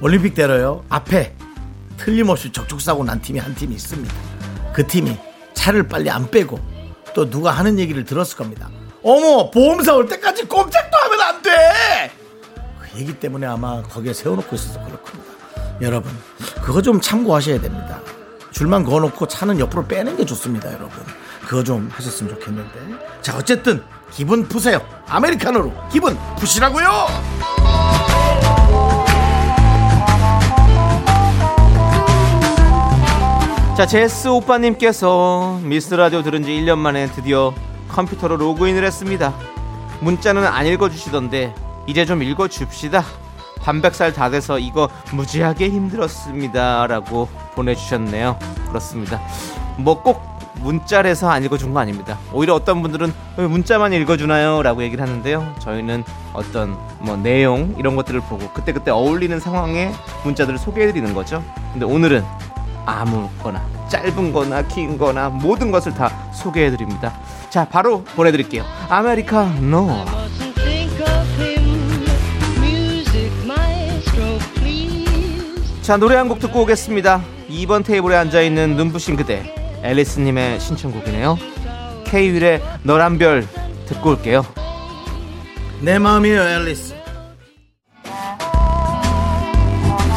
올림픽 0.00 0.34
때로요 0.34 0.84
앞에 0.88 1.34
틀림없이 1.98 2.50
접촉사고 2.50 3.04
난 3.04 3.20
팀이 3.20 3.38
한 3.38 3.54
팀이 3.54 3.74
있습니다. 3.74 4.14
그 4.72 4.86
팀이 4.86 5.16
차를 5.54 5.86
빨리 5.86 6.08
안 6.10 6.30
빼고 6.30 6.58
또 7.14 7.28
누가 7.28 7.50
하는 7.50 7.78
얘기를 7.78 8.04
들었을 8.04 8.36
겁니다. 8.36 8.70
어머 9.02 9.50
보험사 9.50 9.94
올 9.94 10.08
때까지 10.08 10.46
꼼짝도 10.46 10.96
하면 10.96 11.20
안 11.20 11.42
돼. 11.42 11.50
그 12.80 12.98
얘기 12.98 13.12
때문에 13.18 13.46
아마 13.46 13.82
거기에 13.82 14.14
세워놓고 14.14 14.56
있어서 14.56 14.82
그럴 14.84 15.02
겁니다. 15.02 15.32
여러분 15.82 16.10
그거 16.62 16.80
좀 16.80 17.00
참고하셔야 17.00 17.60
됩니다. 17.60 18.00
줄만 18.52 18.84
그어놓고 18.84 19.26
차는 19.26 19.58
옆으로 19.58 19.86
빼는 19.86 20.16
게 20.16 20.24
좋습니다, 20.24 20.68
여러분. 20.72 20.90
그거 21.46 21.62
좀 21.62 21.90
하셨으면 21.92 22.34
좋겠는데. 22.34 22.78
자, 23.20 23.36
어쨌든 23.36 23.82
기분 24.10 24.48
푸세요. 24.48 24.80
아메리카노로 25.08 25.72
기분 25.90 26.18
푸시라고요. 26.36 26.86
자, 33.76 33.86
제스 33.86 34.28
오빠님께서 34.28 35.60
미스 35.62 35.94
라디오 35.94 36.22
들은 36.22 36.42
지 36.42 36.50
1년 36.50 36.78
만에 36.78 37.06
드디어 37.06 37.54
컴퓨터로 37.88 38.36
로그인을 38.36 38.84
했습니다. 38.84 39.34
문자는 40.00 40.46
안 40.46 40.66
읽어주시던데, 40.66 41.54
이제 41.86 42.04
좀 42.04 42.22
읽어줍시다. 42.22 43.02
반백살 43.62 44.12
다 44.12 44.28
돼서 44.28 44.58
이거 44.58 44.88
무지하게 45.12 45.70
힘들었습니다. 45.70 46.86
라고 46.86 47.28
보내주셨네요. 47.54 48.38
그렇습니다. 48.68 49.20
뭐꼭 49.78 50.31
문자래서 50.62 51.28
안 51.30 51.44
읽어준 51.44 51.72
거 51.74 51.80
아닙니다. 51.80 52.18
오히려 52.32 52.54
어떤 52.54 52.82
분들은 52.82 53.12
왜 53.36 53.46
문자만 53.46 53.92
읽어주나요? 53.92 54.62
라고 54.62 54.82
얘기를 54.82 55.02
하는데요. 55.02 55.54
저희는 55.58 56.04
어떤 56.32 56.76
뭐 57.00 57.16
내용 57.16 57.74
이런 57.78 57.96
것들을 57.96 58.20
보고 58.22 58.48
그때그때 58.52 58.90
어울리는 58.90 59.38
상황에 59.40 59.92
문자들을 60.24 60.58
소개해드리는 60.58 61.12
거죠. 61.14 61.42
근데 61.72 61.84
오늘은 61.84 62.24
아무거나 62.86 63.62
짧은 63.88 64.32
거나 64.32 64.62
긴 64.62 64.96
거나 64.98 65.28
모든 65.28 65.70
것을 65.70 65.92
다 65.94 66.10
소개해 66.32 66.70
드립니다. 66.70 67.12
자, 67.50 67.66
바로 67.68 68.02
보내 68.16 68.30
드릴게요. 68.32 68.64
아메리카노. 68.88 70.04
자, 75.82 75.96
노래 75.96 76.14
한 76.16 76.28
곡 76.28 76.38
듣고 76.38 76.62
오겠습니다. 76.62 77.20
2번 77.50 77.84
테이블에 77.84 78.16
앉아 78.16 78.40
있는 78.40 78.76
눈부신 78.76 79.16
그대. 79.16 79.61
앨리스 79.82 80.20
님의 80.20 80.60
신청곡이네요. 80.60 81.36
K-윌의 82.04 82.62
너란 82.82 83.18
별 83.18 83.46
듣고 83.86 84.10
올게요. 84.10 84.44
내 85.80 85.98
마음이에요, 85.98 86.40
앨리스. 86.40 86.94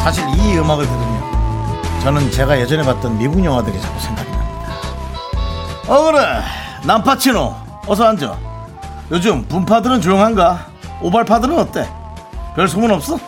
사실 0.02 0.24
이 0.28 0.56
음악을 0.58 0.86
들으면 0.86 1.06
저는 2.02 2.30
제가 2.30 2.60
예전에 2.60 2.84
봤던 2.84 3.18
미국 3.18 3.44
영화들이 3.44 3.80
자꾸 3.80 4.00
생각이 4.00 4.30
납니다. 4.30 4.72
어, 5.88 6.02
그래. 6.12 6.40
남파치노. 6.84 7.54
어서 7.88 8.04
앉아. 8.06 8.38
요즘 9.10 9.44
분파들은 9.46 10.00
조용한가? 10.00 10.66
오발파들은 11.00 11.58
어때? 11.58 11.88
별 12.54 12.68
소문 12.68 12.90
없어? 12.92 13.18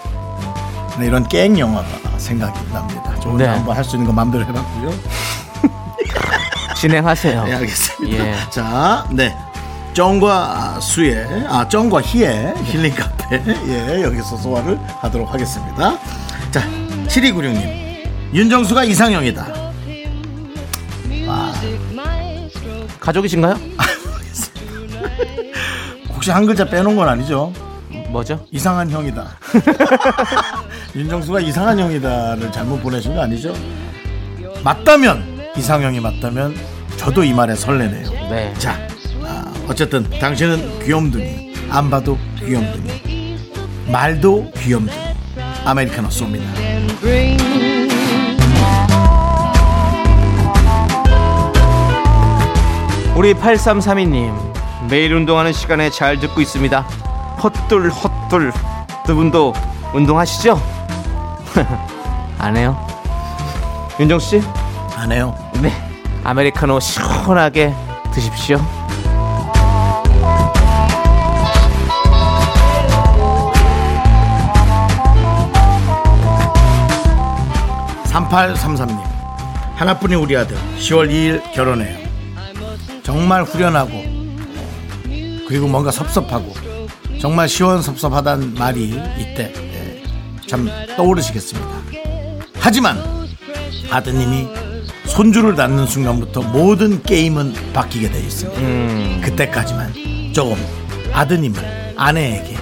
네, 0.99 1.07
이런 1.07 1.27
깽 1.29 1.59
영화가 1.59 1.87
생각이 2.19 2.59
납니다. 2.73 3.15
저 3.21 3.31
혼자 3.31 3.45
네. 3.45 3.51
한번 3.51 3.77
할 3.77 3.85
수 3.85 3.97
있는 3.97 4.07
거 4.07 4.13
마음대로 4.13 4.45
해봤고요. 4.45 4.93
진행하세요. 6.79 7.45
네, 7.45 7.55
알겠습니다. 7.55 8.25
예. 8.25 8.35
자, 8.51 9.05
네. 9.11 9.37
정과 9.95 10.79
수의, 10.81 11.27
아, 11.49 11.67
정과 11.69 12.01
희의 12.03 12.55
힐링 12.65 12.95
카페. 12.95 13.43
예, 13.67 14.03
여기서 14.05 14.37
소화를 14.37 14.79
하도록 15.01 15.33
하겠습니다. 15.33 15.99
자, 16.53 16.61
7296님. 17.09 18.07
윤정수가 18.33 18.85
이상형이다. 18.85 19.47
가족이신가요? 23.01 23.55
혹시 26.15 26.31
한 26.31 26.47
글자 26.47 26.65
빼놓은 26.65 26.95
건 26.95 27.09
아니죠? 27.09 27.53
뭐죠? 28.11 28.45
이상한 28.53 28.89
형이다. 28.89 29.27
윤정수가 30.95 31.41
이상한 31.41 31.79
형이다를 31.79 32.53
잘못 32.53 32.81
보내신 32.83 33.17
거 33.17 33.23
아니죠? 33.23 33.53
맞다면, 34.63 35.38
이상형이 35.59 36.01
맞다면, 36.01 36.55
저도 36.97 37.25
이 37.25 37.33
말에 37.33 37.55
설레네요. 37.55 38.11
네. 38.31 38.55
자, 38.59 38.79
아, 39.23 39.45
어쨌든 39.69 40.09
당신은 40.19 40.85
귀염둥이, 40.85 41.53
안 41.71 41.91
봐도 41.91 42.17
귀염둥이, 42.39 43.39
말도 43.91 44.53
귀염둥이. 44.57 45.09
아메리카노 45.65 46.09
쏩니다. 46.09 46.45
우리 53.15 53.35
8332님 53.35 54.89
매일 54.89 55.13
운동하는 55.13 55.53
시간에 55.53 55.91
잘 55.91 56.19
듣고 56.21 56.41
있습니다. 56.41 56.81
헛둘 57.43 57.91
헛둘 57.91 58.53
두 59.05 59.15
분도 59.15 59.53
운동하시죠? 59.93 60.61
안 62.39 62.57
해요? 62.57 62.79
윤정수 63.99 64.41
씨? 64.41 64.43
안 64.97 65.11
해요. 65.13 65.35
네. 65.61 65.73
아메리카노 66.25 66.79
시원하게 66.79 67.75
드십시오. 68.15 68.59
삼팔삼삼님 78.05 78.97
하나뿐인 79.75 80.19
우리 80.19 80.37
아들 80.37 80.57
10월 80.79 81.09
2일 81.11 81.53
결혼해요. 81.53 81.99
정말 83.03 83.43
후련하고 83.43 83.91
그리고 85.47 85.67
뭔가 85.67 85.91
섭섭하고 85.91 86.53
정말 87.21 87.49
시원섭섭하다는 87.49 88.55
말이 88.55 88.91
이때 89.19 89.53
예, 89.57 90.03
참 90.47 90.69
떠오르시겠습니다. 90.97 91.69
하지만 92.61 92.99
아드님이 93.91 94.68
손주를 95.19 95.57
낳는 95.57 95.85
순간부터 95.89 96.43
모든 96.43 97.03
게임은 97.03 97.53
바뀌게 97.73 98.09
되어 98.09 98.21
있습니다. 98.21 98.61
음, 98.61 99.21
그때까지만 99.25 99.93
조금 100.33 100.57
아드님을 101.13 101.95
아내에게 101.97 102.55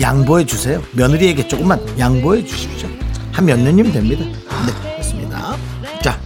양보해 0.00 0.46
주세요. 0.46 0.80
며느리에게 0.92 1.48
조금만 1.48 1.80
양보해 1.98 2.44
주십시오. 2.44 2.88
한 3.32 3.46
몇 3.46 3.58
년이면 3.58 3.90
됩니다. 3.92 4.22
네, 4.24 4.96
됐습니다. 4.98 5.56
자, 6.04 6.16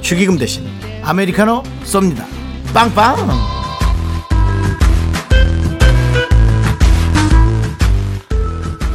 축의금 0.00 0.38
대신 0.38 0.66
아메리카노 1.02 1.62
쏩니다. 1.84 2.24
빵빵! 2.72 3.28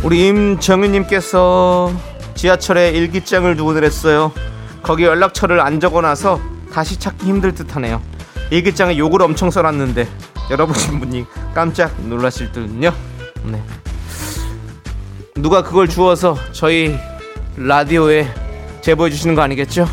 우리 0.04 0.28
임정윤님께서 0.30 1.94
지하철에 2.34 2.90
일기장을 2.90 3.56
두고 3.56 3.74
내렸어요. 3.74 4.32
거기 4.90 5.04
연락처를 5.04 5.60
안 5.60 5.80
적어놔서 5.80 6.42
다시 6.74 6.98
찾기 6.98 7.28
힘들 7.28 7.54
듯하네요. 7.54 8.02
일기장에 8.50 8.98
욕을 8.98 9.22
엄청 9.22 9.52
써놨는데 9.52 10.08
여러분 10.50 10.74
분이 11.00 11.28
깜짝 11.54 11.94
놀라실 12.02 12.52
듯요. 12.52 12.92
네. 13.44 13.62
누가 15.36 15.62
그걸 15.62 15.88
주워서 15.88 16.36
저희 16.54 16.98
라디오에 17.56 18.34
제보해 18.82 19.12
주시는 19.12 19.36
거 19.36 19.44
아니겠죠? 19.44 19.88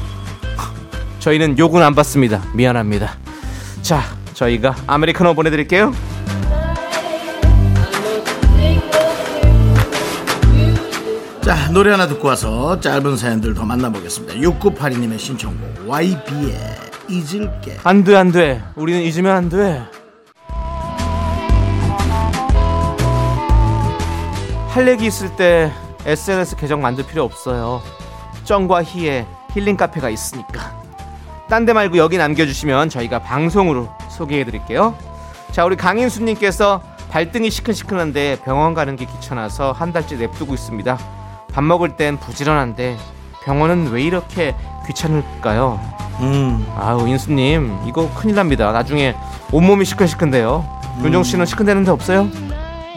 저희는 1.18 1.58
욕은 1.58 1.82
안 1.82 1.94
받습니다. 1.94 2.42
미안합니다. 2.54 3.18
자, 3.82 4.00
저희가 4.32 4.76
아메리카노 4.86 5.34
보내드릴게요. 5.34 5.92
자, 11.46 11.70
노래 11.70 11.92
하나 11.92 12.08
듣고 12.08 12.26
와서 12.26 12.80
짧은 12.80 13.16
사연들 13.16 13.54
더 13.54 13.64
만나보겠습니다. 13.64 14.34
6982님의 14.34 15.16
신청곡 15.16 15.88
YB의 15.88 16.56
잊을게. 17.08 17.76
안 17.84 18.02
돼, 18.02 18.16
안 18.16 18.32
돼. 18.32 18.60
우리는 18.74 19.00
잊으면 19.00 19.36
안 19.36 19.48
돼. 19.48 19.80
할 24.70 24.88
얘기 24.88 25.06
있을 25.06 25.36
때 25.36 25.70
SNS 26.04 26.56
계정 26.56 26.82
만들 26.82 27.06
필요 27.06 27.22
없어요. 27.22 27.80
정과 28.42 28.82
희의 28.82 29.24
힐링 29.54 29.76
카페가 29.76 30.10
있으니까. 30.10 30.82
딴 31.48 31.64
데 31.64 31.72
말고 31.72 31.96
여기 31.98 32.18
남겨주시면 32.18 32.88
저희가 32.88 33.20
방송으로 33.20 33.88
소개해드릴게요. 34.10 34.96
자, 35.52 35.64
우리 35.64 35.76
강인수님께서 35.76 36.82
발등이 37.12 37.52
시큰시큰한데 37.52 38.40
병원 38.44 38.74
가는 38.74 38.96
게 38.96 39.04
귀찮아서 39.06 39.70
한 39.70 39.92
달째 39.92 40.16
냅두고 40.16 40.52
있습니다. 40.54 40.98
밥 41.56 41.64
먹을 41.64 41.96
땐 41.96 42.18
부지런한데 42.18 42.98
병원은 43.42 43.88
왜 43.90 44.02
이렇게 44.02 44.54
귀찮을까요? 44.86 45.80
음, 46.20 46.66
아우 46.76 47.08
인수님 47.08 47.78
이거 47.88 48.12
큰일 48.14 48.34
납니다 48.34 48.72
나중에 48.72 49.14
온몸이 49.52 49.86
시큰시큰데요 49.86 50.68
윤정 51.02 51.22
씨는 51.22 51.46
시큰대는 51.46 51.84
데 51.84 51.90
없어요? 51.90 52.28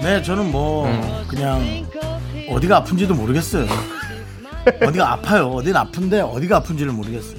네, 0.02 0.22
저는 0.22 0.52
뭐 0.52 0.88
음. 0.88 1.26
그냥 1.30 1.62
어디가 2.50 2.78
아픈지도 2.78 3.16
모르겠어요. 3.16 3.66
어디가 4.86 5.14
아파요. 5.14 5.48
어디는 5.52 5.78
아픈데 5.78 6.22
어디가 6.22 6.58
아픈지를 6.58 6.92
모르겠어요. 6.92 7.38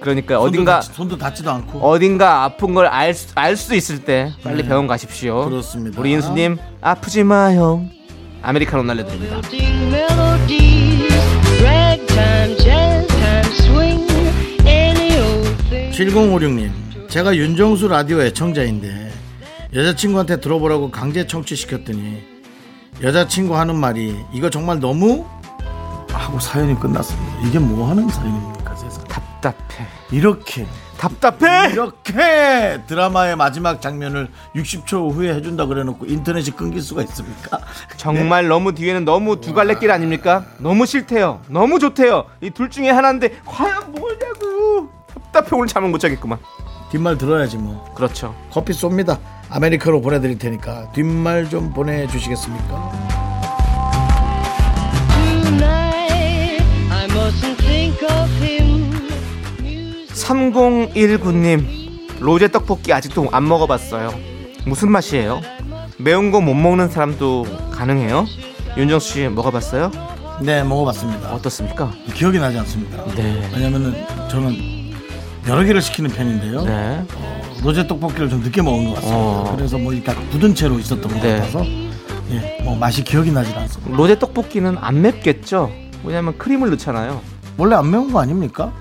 그러니까 0.00 0.34
손도 0.34 0.46
어딘가 0.46 0.74
닿지, 0.80 0.92
손도 0.94 1.18
닿지도 1.18 1.50
않고. 1.50 1.78
어딘가 1.80 2.44
아픈 2.44 2.74
걸알수 2.74 3.74
있을 3.76 4.04
때 4.04 4.32
빨리 4.42 4.62
네. 4.62 4.68
병원 4.68 4.86
가십시오 4.88 5.44
그렇습니다. 5.48 6.00
우리 6.00 6.12
인수님 6.12 6.58
아프지 6.80 7.22
마요 7.24 7.84
아메리카노 8.42 8.84
날려드립니다 8.84 9.40
melodies, 10.46 11.12
ragtime, 11.62 12.56
jazz 12.58 13.06
time, 13.08 13.52
swing, 13.52 14.08
any 14.66 15.18
old 15.18 15.56
thing. 15.68 15.92
7056님, 15.92 16.70
제가 17.08 17.34
윤정수 17.36 17.88
라디오 17.88 18.22
애청자인데 18.22 19.12
여자친구한테 19.74 20.40
들어보라고 20.40 20.90
강제 20.90 21.26
청취시켰더니 21.26 22.22
여자친구 23.02 23.56
하는 23.56 23.76
말이 23.76 24.16
이거 24.32 24.48
정말 24.48 24.80
너무 24.80 25.26
하고 26.10 26.38
사연이 26.38 26.78
끝났습니다. 26.78 27.40
이게 27.46 27.58
뭐 27.58 27.90
하는 27.90 28.08
사연입니까 28.08 28.74
세상? 28.76 29.04
답답해 29.04 29.86
이렇게 30.10 30.66
답답해 30.98 31.72
이렇게 31.72 32.80
드라마의 32.86 33.36
마지막 33.36 33.80
장면을 33.82 34.28
60초 34.54 35.12
후에 35.12 35.34
해준다 35.34 35.66
그래놓고 35.66 36.06
인터넷이 36.06 36.50
끊길 36.50 36.80
수가 36.82 37.02
있습니까? 37.02 37.60
정말 37.96 38.48
너무 38.48 38.74
뒤에는 38.74 39.04
너무 39.04 39.40
두 39.40 39.52
갈래 39.54 39.74
길 39.78 39.90
아닙니까? 39.90 40.44
너무 40.58 40.86
싫대요 40.86 41.42
너무 41.48 41.78
좋대요 41.78 42.24
이 42.40 42.50
둘 42.50 42.70
중에 42.70 42.88
하나인데 42.90 43.40
과연 43.44 43.92
뭐냐고 43.92 44.88
답답해 45.12 45.48
오늘 45.52 45.66
잠을 45.66 45.90
못 45.90 45.98
자겠구만 45.98 46.38
뒷말 46.90 47.18
들어야지 47.18 47.58
뭐. 47.58 47.84
그렇죠 47.94 48.34
커피 48.50 48.72
쏩니다. 48.72 49.18
아메리카노 49.50 50.00
보내드릴 50.00 50.38
테니까 50.38 50.90
뒷말 50.92 51.48
좀 51.50 51.72
보내주시겠습니까? 51.72 53.25
3019님 60.26 61.64
로제 62.20 62.48
떡볶이 62.48 62.92
아직도 62.92 63.28
안 63.30 63.46
먹어봤어요 63.46 64.12
무슨 64.64 64.90
맛이에요? 64.90 65.40
매운 65.98 66.30
거 66.32 66.40
못 66.40 66.54
먹는 66.54 66.88
사람도 66.88 67.46
가능해요? 67.72 68.26
윤정수 68.76 69.08
씨 69.12 69.28
먹어봤어요? 69.28 69.90
네, 70.42 70.62
먹어봤습니다. 70.64 71.32
어떻습니까? 71.32 71.90
기억이 72.12 72.38
나지 72.38 72.58
않습니다. 72.58 73.02
네. 73.14 73.48
왜냐면은 73.54 73.94
저는 74.28 74.54
여러 75.48 75.64
개를 75.64 75.80
시키는 75.80 76.10
편인데요. 76.10 76.62
네. 76.64 77.02
로제 77.62 77.86
떡볶이를 77.86 78.28
좀 78.28 78.40
늦게 78.40 78.60
먹은 78.60 78.84
것 78.88 78.94
같습니다. 78.96 79.16
어. 79.18 79.54
그래서 79.56 79.78
뭐 79.78 79.94
이렇게 79.94 80.12
굳은 80.30 80.54
채로 80.54 80.78
있었던 80.78 81.00
것 81.10 81.22
네. 81.22 81.38
같아서 81.38 81.64
예, 82.32 82.58
뭐 82.64 82.76
맛이 82.76 83.02
기억이 83.02 83.30
나질 83.32 83.56
않습니다. 83.56 83.96
로제 83.96 84.18
떡볶이는 84.18 84.76
안 84.78 85.00
맵겠죠? 85.00 85.70
왜냐면 86.04 86.36
크림을 86.36 86.68
넣잖아요. 86.70 87.22
원래 87.56 87.76
안 87.76 87.90
매운 87.90 88.12
거 88.12 88.20
아닙니까? 88.20 88.72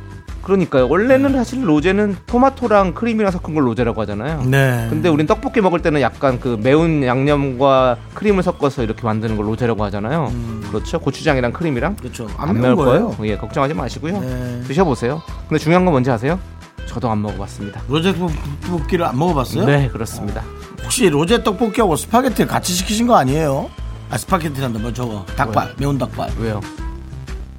그러니까요. 0.46 0.88
원래는 0.88 1.34
사실 1.34 1.68
로제는 1.68 2.18
토마토랑 2.28 2.94
크림이랑 2.94 3.32
섞은 3.32 3.56
걸 3.56 3.66
로제라고 3.66 4.00
하잖아요. 4.02 4.44
네. 4.44 4.86
근데 4.90 5.10
우린 5.10 5.26
떡볶이 5.26 5.60
먹을 5.60 5.82
때는 5.82 6.02
약간 6.02 6.40
그 6.40 6.58
매운 6.62 7.04
양념과 7.04 7.98
크림을 8.14 8.44
섞어서 8.44 8.84
이렇게 8.84 9.02
만드는 9.04 9.38
걸 9.38 9.48
로제라고 9.48 9.84
하잖아요. 9.86 10.32
그렇죠. 10.70 11.00
고추장이랑 11.00 11.52
크림이랑 11.52 11.96
그렇죠. 11.96 12.28
안 12.38 12.62
매울 12.62 12.76
거예요. 12.76 13.16
예, 13.24 13.36
걱정하지 13.36 13.74
마시고요. 13.74 14.20
네. 14.20 14.62
드셔보세요. 14.68 15.22
근데 15.50 15.58
중요한 15.62 15.84
건 15.84 15.94
뭔지 15.94 16.12
아세요? 16.12 16.40
저도 16.86 17.10
안 17.10 17.24
먹어봤습니다. 17.24 17.82
로제 17.90 18.14
떡볶이를 18.62 19.06
안 19.06 19.18
먹어봤어요? 19.18 19.66
네, 19.66 19.90
그렇습니다. 19.90 20.44
혹시 20.84 21.10
로제 21.10 21.44
떡볶이하고 21.44 21.96
스파게티 21.96 22.46
같이 22.46 22.72
시키신 22.72 23.08
거 23.08 23.16
아니에요? 23.16 23.72
아 24.12 24.18
스파게티란다 24.20 24.80
뭐 24.80 24.94
저거 24.94 25.26
닭발 25.36 25.74
매운 25.80 25.98
닭발 25.98 26.30
왜요? 26.40 26.62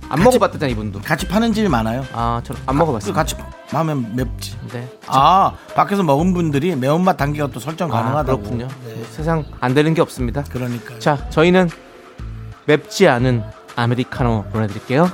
안 0.08 0.22
먹어봤다잖아 0.22 0.70
이분도. 0.72 1.00
같이 1.00 1.26
파는 1.26 1.52
집이 1.52 1.68
많아요. 1.68 2.04
아, 2.12 2.40
저는 2.44 2.60
안그 2.66 2.78
먹어봤어요. 2.78 3.12
같이 3.12 3.34
하면 3.70 4.14
맵지. 4.14 4.56
네. 4.72 4.88
아 5.06 5.52
밖에서 5.74 6.02
먹은 6.02 6.32
분들이 6.32 6.76
매운맛 6.76 7.16
단계가 7.16 7.48
또 7.48 7.58
설정 7.60 7.92
아, 7.92 8.02
가능하다고. 8.02 8.38
그렇군요. 8.42 8.68
네. 8.86 9.04
세상 9.10 9.44
안 9.60 9.74
되는 9.74 9.94
게 9.94 10.00
없습니다. 10.02 10.44
그러니까. 10.50 10.98
자, 10.98 11.28
저희는 11.30 11.68
맵지 12.66 13.08
않은 13.08 13.42
아메리카노 13.74 14.44
보내드릴게요. 14.52 15.10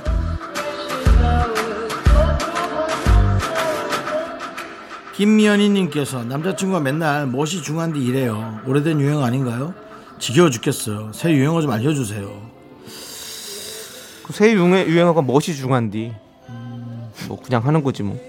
김미연희님께서 5.15 6.23
남자친구가 6.23 6.79
맨날 6.79 7.27
멋이 7.27 7.61
중한데 7.61 7.99
이래요. 7.99 8.59
오래된 8.65 8.99
유행 8.99 9.23
아닌가요? 9.23 9.73
지겨워 10.19 10.49
죽겠어요. 10.49 11.11
새 11.13 11.31
유행어 11.31 11.61
좀 11.61 11.71
알려주세요. 11.71 12.52
그 14.25 14.33
새 14.33 14.53
유행, 14.53 14.87
유행어가 14.87 15.21
멋이 15.21 15.41
중한디. 15.55 16.13
뭐 17.27 17.39
그냥 17.41 17.65
하는 17.65 17.83
거지 17.83 18.03
뭐. 18.03 18.19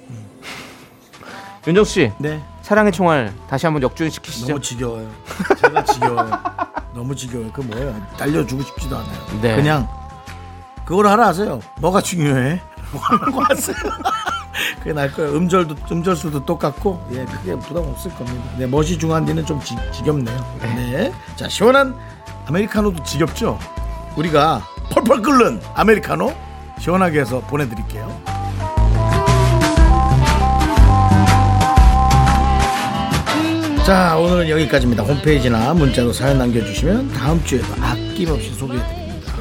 윤정 1.67 1.85
씨, 1.85 2.13
네. 2.19 2.43
사랑의 2.63 2.93
총알 2.93 3.33
다시 3.49 3.67
한번 3.67 3.83
역주행 3.83 4.11
시키시죠. 4.11 4.49
너무 4.49 4.61
지겨워요. 4.61 5.11
제가 5.61 5.85
지겨워요. 5.85 6.41
너무 6.95 7.17
지겨워요. 7.17 7.51
그 7.53 7.61
뭐예요? 7.63 8.07
딸려주고 8.19 8.63
싶지도 8.63 8.97
않아요. 8.99 9.41
네. 9.41 9.57
그냥 9.57 9.89
그걸 10.85 11.07
하라 11.07 11.29
하세요. 11.29 11.61
뭐가 11.81 12.03
중요해? 12.03 12.61
뭐라고 12.93 13.41
하세요. 13.45 13.77
그게 14.79 14.93
나을 14.93 15.11
거예요. 15.13 15.35
음절도 15.35 15.75
음절수도 15.91 16.45
똑같고 16.45 17.03
예 17.13 17.25
크게 17.25 17.57
부담 17.59 17.85
없을 17.85 18.15
겁니다. 18.15 18.45
네 18.59 18.67
멋이 18.67 18.99
중한 18.99 19.25
뒤는 19.25 19.45
좀 19.47 19.59
지, 19.61 19.75
지겹네요. 19.93 20.57
네. 20.77 21.13
자 21.37 21.49
시원한 21.49 21.97
아메리카노도 22.47 23.03
지겹죠. 23.03 23.59
우리가 24.17 24.63
펄펄 24.91 25.23
끓는 25.23 25.61
아메리카노 25.75 26.35
시원하게 26.81 27.21
해서 27.21 27.41
보내드릴게요. 27.41 28.23
자 33.87 34.17
오늘은 34.17 34.49
여기까지입니다. 34.49 35.03
홈페이지나 35.03 35.75
문자로 35.75 36.13
사연 36.13 36.39
남겨주시면 36.39 37.13
다음 37.13 37.43
주에도 37.45 37.67
아낌없이 37.83 38.55
소개해드립니다. 38.55 39.33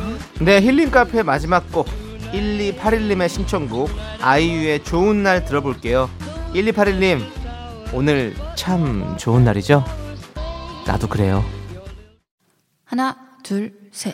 네, 0.42 0.62
힐링 0.62 0.92
카페 0.92 1.24
마지막 1.24 1.72
곡 1.72 1.88
1281님의 2.34 3.30
신청곡 3.30 3.90
아이유의 4.20 4.84
좋은 4.84 5.24
날 5.24 5.46
들어볼게요. 5.46 6.10
1281님 6.54 7.22
오늘 7.94 8.36
참 8.56 9.16
좋은 9.18 9.46
날이죠? 9.46 9.86
나도 10.86 11.08
그래요. 11.08 11.46
하나, 12.84 13.16
둘, 13.44 13.74
셋. 13.92 14.14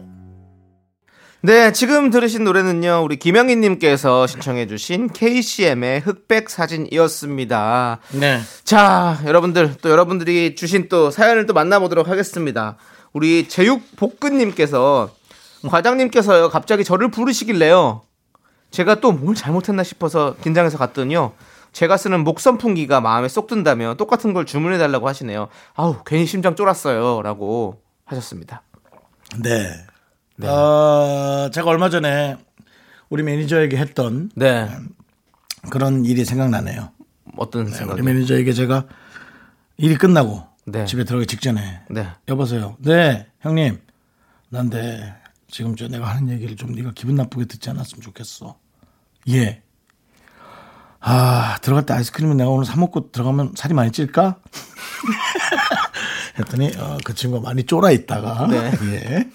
네, 1.43 1.71
지금 1.71 2.11
들으신 2.11 2.43
노래는요, 2.43 3.01
우리 3.03 3.17
김영희님께서 3.17 4.27
신청해주신 4.27 5.07
KCM의 5.11 6.01
흑백 6.01 6.51
사진이었습니다. 6.51 7.99
네. 8.19 8.41
자, 8.63 9.19
여러분들, 9.25 9.77
또 9.81 9.89
여러분들이 9.89 10.55
주신 10.55 10.87
또 10.87 11.09
사연을 11.09 11.47
또 11.47 11.53
만나보도록 11.53 12.07
하겠습니다. 12.07 12.77
우리 13.11 13.47
제육볶음님께서 13.47 15.09
과장님께서요, 15.67 16.49
갑자기 16.49 16.83
저를 16.83 17.09
부르시길래요. 17.09 18.03
제가 18.69 18.99
또 18.99 19.11
뭘 19.11 19.33
잘못했나 19.35 19.83
싶어서 19.83 20.35
긴장해서 20.43 20.77
갔더니요. 20.77 21.33
제가 21.73 21.97
쓰는 21.97 22.23
목 22.23 22.39
선풍기가 22.39 23.01
마음에 23.01 23.27
쏙 23.27 23.47
든다며 23.47 23.95
똑같은 23.95 24.33
걸 24.33 24.45
주문해달라고 24.45 25.07
하시네요. 25.07 25.47
아우, 25.73 26.03
괜히 26.05 26.27
심장 26.27 26.55
쫄았어요. 26.55 27.23
라고 27.23 27.81
하셨습니다. 28.05 28.61
네. 29.41 29.71
어, 30.47 31.49
제가 31.51 31.69
얼마 31.69 31.89
전에 31.89 32.37
우리 33.09 33.23
매니저에게 33.23 33.77
했던 33.77 34.31
네. 34.35 34.69
그런 35.69 36.05
일이 36.05 36.25
생각나네요. 36.25 36.91
어떤 37.37 37.67
우리 37.67 37.71
생각이? 37.71 38.01
매니저에게 38.01 38.53
제가 38.53 38.85
일이 39.77 39.95
끝나고 39.95 40.43
네. 40.65 40.85
집에 40.85 41.03
들어가기 41.03 41.27
직전에 41.27 41.81
네. 41.89 42.07
여보세요. 42.27 42.77
네, 42.79 43.27
형님. 43.41 43.79
난데 44.49 45.15
지금 45.49 45.75
저 45.75 45.87
내가 45.87 46.07
하는 46.07 46.29
얘기를 46.29 46.55
좀 46.55 46.73
네가 46.73 46.91
기분 46.93 47.15
나쁘게 47.15 47.45
듣지 47.45 47.69
않았으면 47.69 48.01
좋겠어. 48.01 48.57
예. 49.29 49.61
아, 50.99 51.57
들어갈 51.61 51.85
때 51.85 51.93
아이스크림을 51.93 52.37
내가 52.37 52.49
오늘 52.49 52.65
사 52.65 52.77
먹고 52.77 53.11
들어가면 53.11 53.53
살이 53.55 53.73
많이 53.73 53.91
찔까? 53.91 54.37
했더니 56.37 56.71
어, 56.77 56.97
그 57.03 57.13
친구가 57.13 57.41
많이 57.43 57.63
쫄아 57.63 57.91
있다가 57.91 58.47
네. 58.47 58.71
예. 58.93 59.29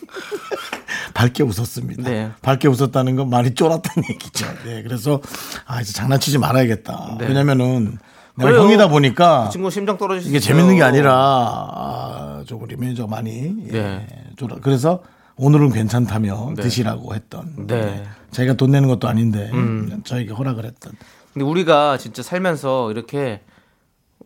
밝게 1.17 1.43
웃었습니다. 1.43 2.03
네. 2.03 2.31
밝게 2.43 2.69
웃었다는 2.69 3.17
건 3.17 3.31
많이 3.31 3.55
쫄았다는 3.55 4.07
얘기죠. 4.13 4.47
네, 4.67 4.83
그래서 4.83 5.23
아 5.67 5.81
이제 5.81 5.95
장난치지 5.95 6.37
말아야겠다. 6.37 7.17
네. 7.19 7.29
왜냐면은 7.29 7.97
내가 8.35 8.51
그래요. 8.51 8.65
형이다 8.65 8.89
보니까 8.89 9.45
그 9.47 9.51
친구 9.53 9.71
심장 9.71 9.97
떨어지시 9.97 10.29
이게 10.29 10.39
재밌는 10.39 10.77
게 10.77 10.83
아니라 10.83 11.15
아, 11.15 12.45
좀 12.47 12.63
우리 12.63 12.77
매니저가 12.77 13.09
많이 13.09 13.57
예, 13.69 13.73
네. 13.73 14.07
쫄아. 14.37 14.57
그래서 14.61 15.03
오늘은 15.37 15.73
괜찮다며 15.73 16.53
네. 16.55 16.63
드시라고 16.63 17.15
했던. 17.15 17.67
네. 17.67 17.81
네. 17.81 18.05
자기가 18.31 18.55
돈 18.55 18.73
내는 18.73 18.87
것도 18.89 19.09
아닌데 19.09 19.51
음. 19.55 20.03
저에게 20.05 20.33
허락을 20.35 20.67
했던. 20.67 20.93
근데 21.33 21.47
우리가 21.47 21.97
진짜 21.97 22.23
살면서 22.23 22.91
이렇게 22.91 23.41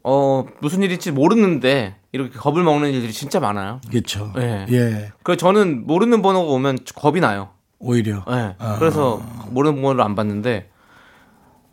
어 0.03 0.45
무슨 0.61 0.83
일일지 0.83 1.13
모르는데 1.13 1.95
이렇게 2.13 2.39
겁을 2.39 2.63
먹는 2.63 2.91
일들이 2.93 3.13
진짜 3.13 3.41
많아요. 3.41 3.81
그렇죠. 3.89 4.33
예. 4.39 4.67
예. 4.71 5.13
그래서 5.23 5.39
저는 5.39 5.87
모르는 5.87 6.23
번호가 6.23 6.51
오면 6.53 6.79
겁이 6.95 7.21
나요. 7.21 7.51
오히려. 7.79 8.25
예. 8.31 8.55
아. 8.59 8.77
그래서 8.79 9.23
모르는 9.51 9.81
번호를 9.81 10.03
안 10.03 10.15
받는데 10.15 10.71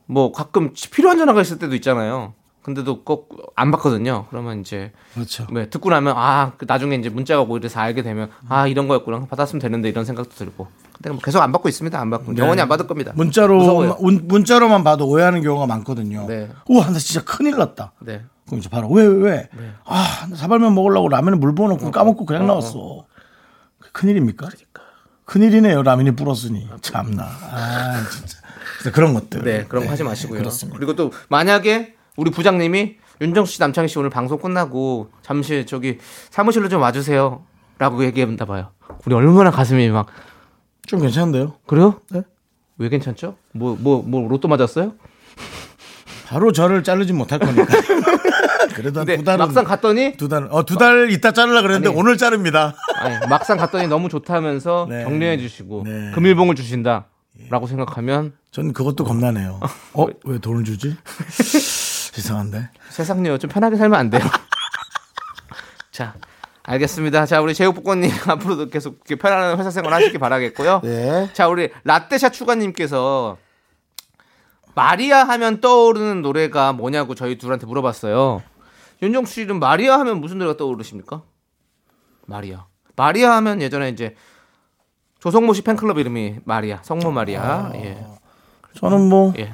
뭐 0.05 0.31
가끔 0.31 0.73
필요한 0.91 1.17
전화가 1.17 1.41
있을 1.41 1.57
때도 1.59 1.75
있잖아요. 1.75 2.33
근데도 2.61 3.03
꼭 3.03 3.47
안 3.59 3.71
받거든요. 3.71 4.27
그러면 4.29 4.61
이제 4.61 4.91
그렇죠. 5.15 5.47
네, 5.51 5.67
듣고 5.67 5.89
나면 5.89 6.13
아그 6.15 6.65
나중에 6.67 6.95
이제 6.95 7.09
문자가 7.09 7.41
오고 7.41 7.57
이래서 7.57 7.79
알게 7.79 8.03
되면 8.03 8.29
아 8.47 8.67
이런 8.67 8.87
거였구나 8.87 9.25
받았으면 9.25 9.59
되는데 9.59 9.89
이런 9.89 10.05
생각도 10.05 10.29
들고 10.35 10.67
근데 10.93 11.09
뭐 11.09 11.19
계속 11.19 11.41
안 11.41 11.51
받고 11.51 11.67
있습니다 11.67 11.99
안 11.99 12.11
받고 12.11 12.37
영원히 12.37 12.61
안 12.61 12.69
받을 12.69 12.85
겁니다 12.85 13.13
네. 13.13 13.17
문자로. 13.17 13.97
문, 13.99 14.27
문자로만 14.27 14.83
봐도 14.83 15.07
오해하는 15.07 15.41
경우가 15.41 15.65
많거든요. 15.65 16.27
네. 16.27 16.49
우와, 16.67 16.85
나 16.91 16.99
진짜 16.99 17.25
큰일 17.25 17.57
났다. 17.57 17.93
네. 18.01 18.25
그럼 18.47 18.59
이제 18.59 18.69
바로 18.69 18.89
왜 18.89 19.05
왜 19.05 19.49
왜? 19.53 19.73
아, 19.85 20.25
나 20.29 20.35
사발면 20.35 20.73
먹으려고 20.73 21.09
라면에 21.09 21.37
물 21.37 21.53
부어놓고 21.53 21.91
까먹고 21.91 22.25
그냥 22.25 22.47
나왔어. 22.47 23.05
큰일입니까? 23.93 24.49
큰일이네요. 25.25 25.83
라면이 25.83 26.11
불었으니 26.15 26.69
참나. 26.81 27.23
아, 27.23 28.03
진짜. 28.11 28.37
그래서 28.79 28.91
그런 28.95 29.13
것들. 29.13 29.43
네, 29.43 29.65
그런 29.67 29.85
거 29.85 29.91
하지 29.91 30.03
마시고요. 30.03 30.39
그렇습니다. 30.39 30.77
그리고 30.77 30.95
또 30.95 31.11
만약에 31.29 31.95
우리 32.15 32.31
부장님이 32.31 32.95
윤정수 33.19 33.53
씨, 33.53 33.59
남창희 33.59 33.87
씨 33.89 33.97
오늘 33.99 34.09
방송 34.09 34.37
끝나고 34.39 35.09
잠시 35.21 35.65
저기 35.65 35.97
사무실로 36.29 36.69
좀 36.69 36.81
와주세요. 36.81 37.43
라고 37.79 38.03
얘기한다 38.05 38.45
봐요. 38.45 38.71
우리 39.05 39.13
얼마나 39.15 39.51
가슴이 39.51 39.89
막 39.89 40.07
좀 40.87 41.01
괜찮은데요? 41.01 41.55
그래요? 41.67 41.99
네. 42.11 42.21
왜 42.77 42.87
괜찮죠? 42.87 43.35
뭐 43.51 43.75
뭐 43.75 44.01
뭐 44.03 44.25
로또 44.29 44.47
맞았어요? 44.47 44.93
바로 46.27 46.53
저를 46.53 46.81
자르지 46.83 47.11
못할 47.11 47.39
거니까. 47.39 47.65
그래도 48.77 48.99
한두 48.99 49.23
달은 49.23 49.39
막상 49.39 49.63
갔더니 49.63 50.13
두 50.17 50.29
달, 50.29 50.47
어, 50.51 50.63
두달 50.63 51.09
있다 51.09 51.31
자르려 51.31 51.63
그랬는데 51.63 51.89
아니. 51.89 51.97
오늘 51.97 52.15
자릅니다. 52.15 52.75
아니, 53.01 53.27
막상 53.27 53.57
갔더니 53.57 53.87
너무 53.87 54.07
좋다면서 54.07 54.85
네. 54.89 55.03
격려해 55.03 55.39
주시고 55.39 55.83
네. 55.83 56.11
금일봉을 56.13 56.53
주신다 56.53 57.07
라고 57.49 57.65
생각하면 57.65 58.33
전 58.51 58.73
그것도 58.73 59.03
겁나네요. 59.03 59.59
어, 59.93 60.05
왜 60.25 60.37
돈을 60.37 60.63
주지? 60.63 60.95
이상한데. 62.17 62.69
세상요 62.89 63.39
좀 63.39 63.49
편하게 63.49 63.77
살면 63.77 63.99
안 63.99 64.09
돼요. 64.11 64.21
자, 65.91 66.13
알겠습니다. 66.61 67.25
자, 67.25 67.41
우리 67.41 67.55
제육볶음님 67.55 68.11
앞으로도 68.27 68.69
계속 68.69 69.03
편안한 69.05 69.57
회사 69.57 69.71
생활 69.71 69.91
하시기 69.93 70.19
바라겠고요. 70.19 70.81
네. 70.83 71.29
자, 71.33 71.47
우리 71.47 71.69
라떼샤 71.83 72.29
추가님께서 72.29 73.37
마리아 74.75 75.23
하면 75.23 75.61
떠오르는 75.61 76.21
노래가 76.21 76.73
뭐냐고 76.73 77.15
저희 77.15 77.39
둘한테 77.39 77.65
물어봤어요. 77.65 78.43
윤정수 79.01 79.33
씨는 79.33 79.59
마리아 79.59 79.99
하면 79.99 80.19
무슨 80.21 80.37
노래가 80.39 80.57
떠오르십니까? 80.57 81.21
마리아. 82.25 82.65
마리아 82.95 83.35
하면 83.37 83.61
예전에 83.61 83.89
이제 83.89 84.15
조성모 85.19 85.53
씨 85.53 85.61
팬클럽 85.61 85.97
이름이 85.97 86.37
마리아, 86.45 86.79
성모 86.81 87.11
마리아. 87.11 87.71
예. 87.75 88.05
저는 88.73 89.07
뭐 89.09 89.33
예. 89.37 89.53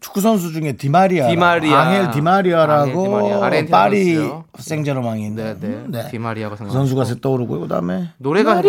축구 0.00 0.20
선수 0.20 0.52
중에 0.52 0.72
디마리아, 0.76 1.28
디마리아. 1.28 1.80
앙헬 1.80 2.10
디마리아라고 2.12 3.16
앙헬 3.16 3.20
디마리아. 3.20 3.44
아르헨티나 3.46 3.76
파리. 3.78 4.30
생제르맹이 4.58 5.30
네, 5.30 5.56
있는 5.56 5.90
네. 5.90 6.08
디마리아가 6.08 6.54
그. 6.56 6.70
선수가 6.70 7.04
떠오르고 7.20 7.60
그다음에 7.60 8.10
노래가 8.18 8.62
거. 8.62 8.68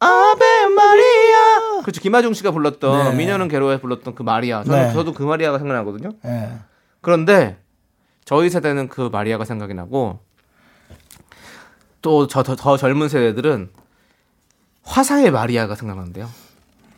아베 0.00 0.66
마리아. 0.74 1.80
그렇죠. 1.82 2.00
김하중 2.00 2.34
씨가 2.34 2.50
불렀던 2.50 3.10
네. 3.10 3.16
미녀는 3.16 3.48
괴로워에 3.48 3.78
불렀던 3.80 4.14
그 4.16 4.22
마리아. 4.22 4.64
저는 4.64 4.88
네. 4.88 4.92
저도 4.92 5.12
그 5.12 5.22
마리아가 5.22 5.58
생각나거든요. 5.58 6.10
예. 6.24 6.50
그런데 7.00 7.58
저희 8.24 8.48
세대는 8.50 8.88
그 8.88 9.08
마리아가 9.12 9.44
생각이 9.44 9.74
나고 9.74 10.18
또저더 12.02 12.76
젊은 12.76 13.08
세대들은 13.08 13.70
화사의 14.82 15.30
마리아가 15.30 15.74
생각나는데요. 15.74 16.28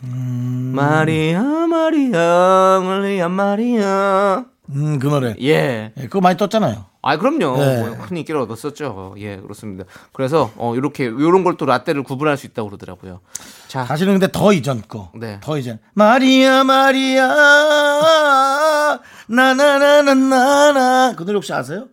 음. 0.05 0.73
마리아 0.75 1.43
마리아 1.43 2.81
마리아 2.83 3.29
마리아 3.29 4.45
음, 4.71 4.99
그 4.99 5.07
노래. 5.07 5.37
예. 5.41 5.93
예, 5.97 6.03
그거 6.03 6.21
많이 6.21 6.37
떴잖아요. 6.37 6.87
아 7.03 7.17
그럼요. 7.19 7.57
네. 7.57 7.89
뭐, 7.89 7.97
큰 8.05 8.17
인기를 8.17 8.41
얻었었죠. 8.41 9.15
예 9.19 9.37
그렇습니다. 9.37 9.85
그래서 10.13 10.51
어 10.57 10.75
이렇게 10.75 11.07
요런 11.07 11.45
걸 11.45 11.57
또 11.57 11.65
라떼를 11.65 12.03
구분할 12.03 12.37
수 12.37 12.47
있다고 12.47 12.69
그러더라고요. 12.69 13.21
자 13.69 13.85
사실은 13.85 14.15
근데 14.15 14.27
더 14.33 14.53
이전 14.53 14.83
거. 14.83 15.13
네. 15.15 15.39
더 15.41 15.57
이전. 15.57 15.79
마리아 15.95 16.65
마리아 16.65 17.25
나나나나나나 19.29 21.15
그 21.17 21.25
노래 21.25 21.35
혹시 21.37 21.53
아세요? 21.53 21.87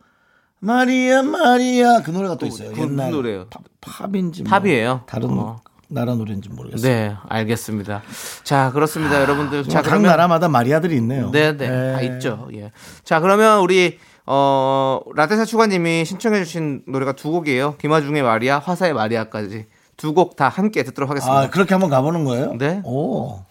마리아 0.60 1.22
마리아 1.24 2.02
그 2.02 2.12
노래가 2.12 2.38
또 2.38 2.46
있어요. 2.46 2.72
그 2.74 2.82
옛날 2.82 3.12
노래예요? 3.12 3.48
팝, 3.50 3.62
팝인지 3.82 4.44
뭐 4.44 4.50
팝이에요? 4.60 5.02
다른 5.08 5.30
어. 5.32 5.58
나라 5.90 6.16
노래인지 6.16 6.50
모르겠어요. 6.50 6.82
네 6.92 7.16
알겠습니다. 7.28 8.02
자 8.44 8.72
그렇습니다 8.72 9.22
여러분들. 9.22 9.64
자 9.68 9.82
각 9.82 10.02
나라마다 10.02 10.48
마리아들이 10.48 10.96
있네요. 10.98 11.30
네네 11.32 11.66
예. 11.66 11.94
다 11.94 12.02
있죠. 12.02 12.48
예. 12.54 12.72
자 13.04 13.20
그러면 13.20 13.60
우리 13.60 14.00
어 14.26 15.02
라떼사 15.16 15.44
추가님이 15.46 16.06
신청해주신 16.06 16.84
노래가 16.88 17.12
두 17.12 17.30
곡이에요. 17.32 17.76
김아중의 17.78 18.24
마리아, 18.24 18.58
화사의 18.60 18.94
마리아까지 18.94 19.66
두 19.98 20.14
곡 20.14 20.36
다 20.38 20.48
함께 20.50 20.84
듣도록 20.84 21.10
하겠습니다. 21.10 21.40
아 21.42 21.50
그렇게 21.50 21.74
한번 21.74 21.90
가보는 21.90 22.24
거예요? 22.24 22.54
네. 22.58 22.82
오. 22.86 23.42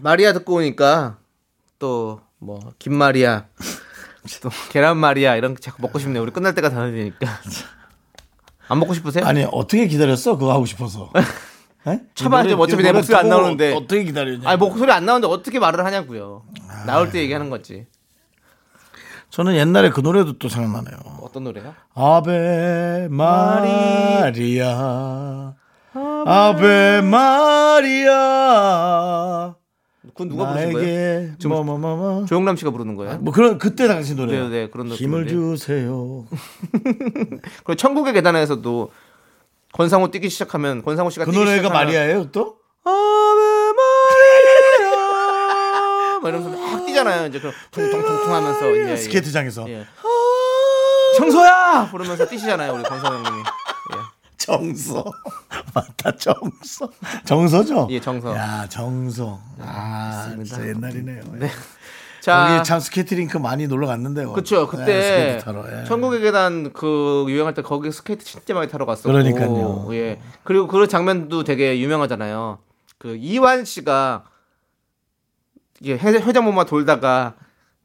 마리아 0.00 0.32
듣고 0.32 0.54
오니까 0.54 1.16
또 1.78 2.20
뭐 2.44 2.60
김마리아, 2.78 3.46
또 4.42 4.50
계란 4.70 4.96
마리아 4.98 5.34
이런 5.36 5.54
거 5.54 5.60
자꾸 5.60 5.80
먹고 5.82 5.98
싶네요. 5.98 6.22
우리 6.22 6.30
끝날 6.30 6.54
때가 6.54 6.68
다 6.70 6.84
되니까. 6.84 7.16
안 8.68 8.78
먹고 8.78 8.92
싶으세요? 8.94 9.24
아니 9.26 9.44
어떻게 9.50 9.86
기다렸어? 9.86 10.36
그거 10.36 10.52
하고 10.52 10.66
싶어서. 10.66 11.10
이 11.86 11.98
노래- 12.22 12.52
어차피 12.54 12.82
이내 12.82 12.92
목소리 12.92 13.16
안 13.16 13.28
나오는데. 13.28 13.74
어떻게 13.74 14.04
기다렸냐? 14.04 14.48
아니 14.48 14.58
목소리 14.58 14.90
안 14.92 15.04
나오는데 15.06 15.26
어떻게 15.32 15.58
말을 15.58 15.84
하냐고요. 15.84 16.42
나올 16.86 17.10
때 17.10 17.18
얘기하는 17.20 17.50
거지. 17.50 17.86
저는 19.30 19.54
옛날에 19.56 19.90
그 19.90 20.00
노래도 20.00 20.38
또 20.38 20.48
생각나네요. 20.48 20.96
어떤 21.22 21.44
노래요? 21.44 21.74
아베 21.94 23.08
마리아 23.10 24.32
아베 26.26 27.00
마리아 27.02 28.14
그건 30.14 30.28
누가 30.28 30.48
부르신 30.52 30.72
거예요? 30.72 31.32
뭐뭐뭐뭐 31.46 32.24
조영남 32.26 32.56
씨가 32.56 32.70
부르는 32.70 32.94
거예요? 32.94 33.18
뭐 33.18 33.32
그런 33.32 33.58
그때 33.58 33.88
당시 33.88 34.14
노래 34.14 34.40
네, 34.40 34.48
네, 34.48 34.70
그런 34.70 34.86
힘을 34.88 35.24
노래인데. 35.24 35.56
주세요 35.56 36.24
그리고 37.64 37.74
천국의 37.76 38.12
계단에서도 38.14 38.90
권상우 39.72 40.10
뛰기 40.12 40.28
시작하면 40.30 40.82
권상우 40.82 41.10
씨가 41.10 41.24
그 41.24 41.32
뛰기 41.32 41.38
노래가 41.44 41.56
시작하면 41.62 41.84
마리아예요 41.86 42.30
또 42.30 42.56
아베 42.84 42.92
마리아 44.84 44.94
막 46.22 46.28
이러면서 46.30 46.50
막 46.58 46.86
뛰잖아요. 46.86 47.26
이제 47.26 47.38
그 47.40 47.50
퉁퉁퉁퉁 47.70 48.32
하면서 48.32 48.70
이제 48.70 48.90
예. 48.92 48.96
스케이트장에서 48.96 49.68
예. 49.68 49.84
청소야 51.18 51.88
부르면서 51.90 52.26
뛰시잖아요. 52.26 52.72
우리 52.72 52.82
권상우 52.82 53.16
형님이. 53.16 53.42
정서 54.44 55.04
맞다 55.74 56.14
정서 56.16 56.88
정서죠 57.24 57.88
예, 57.90 58.00
정서. 58.00 58.34
야 58.36 58.66
정서 58.68 59.40
아 59.58 60.30
진짜 60.44 60.68
옛날이네요 60.68 61.22
네. 61.38 61.48
자, 62.20 62.48
거기 62.56 62.64
참 62.64 62.80
스케이트링크 62.80 63.36
많이 63.38 63.66
놀러 63.66 63.86
갔는데요 63.86 64.32
그쵸. 64.32 64.62
네, 64.62 64.66
그때 64.70 64.84
스케이트 65.02 65.44
타러, 65.44 65.80
예. 65.80 65.84
천국의 65.84 66.20
계단 66.20 66.72
그 66.72 67.26
유행할 67.28 67.52
때 67.54 67.60
거기 67.62 67.92
스케이트 67.92 68.24
진짜 68.24 68.54
많이 68.54 68.70
타러 68.70 68.86
갔었고. 68.86 69.10
그러니까요. 69.12 69.88
예. 69.92 70.20
그리고 70.42 70.66
그런 70.66 70.88
장면도 70.88 71.44
되게 71.44 71.78
유명하잖아요. 71.80 72.60
그 72.96 73.16
이완 73.16 73.66
씨가 73.66 74.24
이게 75.80 75.98
회- 75.98 76.12
회전목마 76.20 76.64
돌다가 76.64 77.34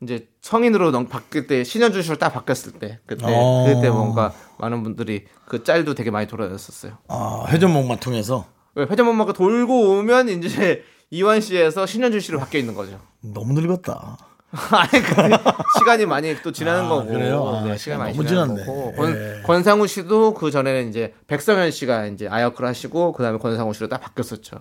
이제 0.01 0.29
성인으로 0.41 0.91
넘 0.91 1.09
바뀔 1.09 1.45
때 1.47 1.65
신현준 1.65 2.01
씨로 2.01 2.17
딱 2.17 2.29
바뀌었을 2.29 2.73
때 2.79 2.99
그때 3.05 3.25
어. 3.27 3.65
그때 3.67 3.89
뭔가 3.89 4.31
많은 4.57 4.83
분들이 4.83 5.25
그 5.49 5.63
짤도 5.63 5.95
되게 5.95 6.11
많이 6.11 6.27
돌아다녔었어요. 6.27 6.93
아, 7.09 7.45
회전목마 7.49 7.97
통해서 7.97 8.45
왜 8.75 8.85
회전목마가 8.85 9.33
돌고 9.33 9.97
오면 9.97 10.29
이제 10.29 10.83
이완 11.11 11.41
씨에서 11.41 11.85
신현준 11.85 12.21
씨로 12.21 12.39
바뀌어 12.39 12.59
있는 12.61 12.75
거죠. 12.75 12.99
너무 13.21 13.53
늙었다 13.53 14.17
아니 14.71 14.89
근데 15.03 15.37
시간이 15.79 16.05
많이 16.05 16.35
또 16.41 16.51
지나는 16.51 16.85
아, 16.85 16.87
거고 16.87 17.07
그래요? 17.07 17.47
아, 17.47 17.51
네, 17.63 17.77
시간 17.77 17.77
시간 17.77 17.99
많이 17.99 18.13
지나는 18.13 18.55
지났네. 18.55 18.65
거고 18.65 18.93
권, 18.93 19.15
예. 19.15 19.41
권상우 19.41 19.87
씨도 19.87 20.35
그 20.35 20.51
전에는 20.51 20.89
이제 20.89 21.13
백성현 21.27 21.71
씨가 21.71 22.05
이제 22.05 22.27
아역을 22.27 22.65
하시고 22.65 23.11
그 23.13 23.23
다음에 23.23 23.37
권상우 23.39 23.73
씨로 23.73 23.89
딱 23.89 23.99
바뀌었었죠. 24.01 24.57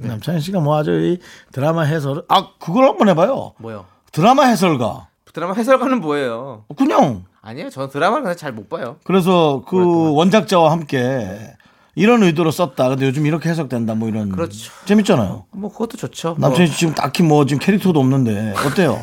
남창희 0.00 0.40
씨가 0.40 0.60
뭐 0.60 0.76
아주 0.76 0.92
이 0.92 1.18
드라마 1.52 1.82
해설 1.82 2.24
아 2.28 2.50
그걸 2.58 2.84
한번 2.84 3.08
해봐요 3.08 3.54
뭐요? 3.58 3.86
드라마 4.12 4.44
해설가 4.44 5.08
드라마 5.32 5.54
해설가는 5.54 6.00
뭐예요? 6.00 6.64
그냥 6.76 7.24
아니에요. 7.42 7.70
저는 7.70 7.88
드라마를 7.88 8.22
그냥 8.22 8.36
잘 8.36 8.52
못 8.52 8.68
봐요. 8.68 8.96
그래서 9.04 9.64
그 9.66 10.12
원작자와 10.14 10.70
함께 10.72 11.54
이런 11.94 12.22
의도로 12.22 12.50
썼다 12.50 12.88
근데 12.90 13.06
요즘 13.06 13.26
이렇게 13.26 13.48
해석된다 13.48 13.94
뭐 13.94 14.08
이런 14.08 14.30
그렇죠. 14.30 14.70
재밌잖아요 14.86 15.44
뭐 15.50 15.72
그것도 15.72 15.96
좋죠. 15.96 16.34
뭐, 16.38 16.48
남창희 16.48 16.68
씨 16.70 16.78
지금 16.78 16.94
딱히 16.94 17.22
뭐 17.22 17.44
지금 17.46 17.58
캐릭터도 17.60 17.98
없는데 17.98 18.54
어때요 18.66 18.98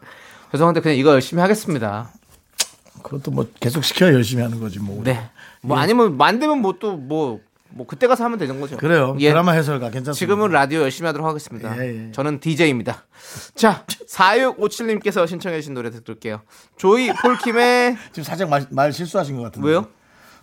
죄송한데 0.52 0.80
그냥 0.80 0.96
이거 0.98 1.10
열심히 1.12 1.40
하겠습니다. 1.42 2.10
그것도 3.02 3.30
뭐 3.30 3.46
계속 3.60 3.84
시켜야 3.84 4.12
열심히 4.12 4.42
하는 4.42 4.60
거지 4.60 4.78
뭐 4.78 5.02
네. 5.04 5.20
뭐 5.62 5.78
아니면 5.78 6.16
만들면 6.16 6.60
뭐 6.60 6.74
또뭐 6.78 6.96
뭐 6.96 7.40
그때 7.86 8.06
가서 8.06 8.24
하면 8.24 8.38
되는 8.38 8.60
거죠. 8.60 8.76
그래요 8.76 9.16
예. 9.20 9.30
드라마 9.30 9.52
해설가 9.52 9.90
괜찮습니다 9.90 10.14
지금은 10.18 10.50
라디오 10.50 10.80
열심히 10.80 11.06
하도록 11.06 11.26
하겠습니다. 11.26 11.76
예, 11.82 12.08
예. 12.08 12.12
저는 12.12 12.40
DJ입니다. 12.40 13.04
자, 13.54 13.84
4657님께서 14.08 15.26
신청해 15.26 15.60
주신 15.60 15.74
노래 15.74 15.90
들을게요. 15.90 16.40
조이 16.76 17.12
폴킴의 17.12 17.96
지금 18.12 18.24
살짝 18.24 18.48
말, 18.48 18.66
말 18.70 18.92
실수하신 18.92 19.36
것 19.36 19.42
같은데 19.42 19.68
왜요? 19.68 19.86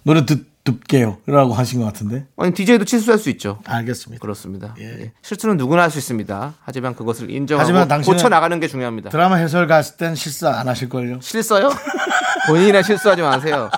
노래 0.03 0.25
듣, 0.25 0.45
듣게요 0.63 1.17
라고 1.25 1.53
하신 1.53 1.79
것 1.79 1.85
같은데 1.85 2.27
아니 2.37 2.53
DJ도 2.53 2.85
실수할 2.85 3.19
수 3.19 3.29
있죠. 3.31 3.59
알겠습니다 3.65 4.21
그렇습니다. 4.21 4.75
예. 4.79 4.85
예. 4.85 5.11
실수는 5.21 5.57
누구나 5.57 5.83
할 5.83 5.91
수 5.91 5.97
있습니다. 5.97 6.55
하지만 6.61 6.95
그것을 6.95 7.29
인정하고 7.29 7.63
하지만 7.63 8.01
고쳐 8.01 8.29
나가는 8.29 8.59
게 8.59 8.67
중요합니다. 8.67 9.09
드라마 9.09 9.35
해설 9.35 9.67
갔을 9.67 9.97
땐 9.97 10.15
실수 10.15 10.47
안 10.47 10.67
하실 10.67 10.89
걸요 10.89 11.19
실수요? 11.21 11.69
본인이나 12.47 12.81
실수하지 12.81 13.21
마세요. 13.21 13.69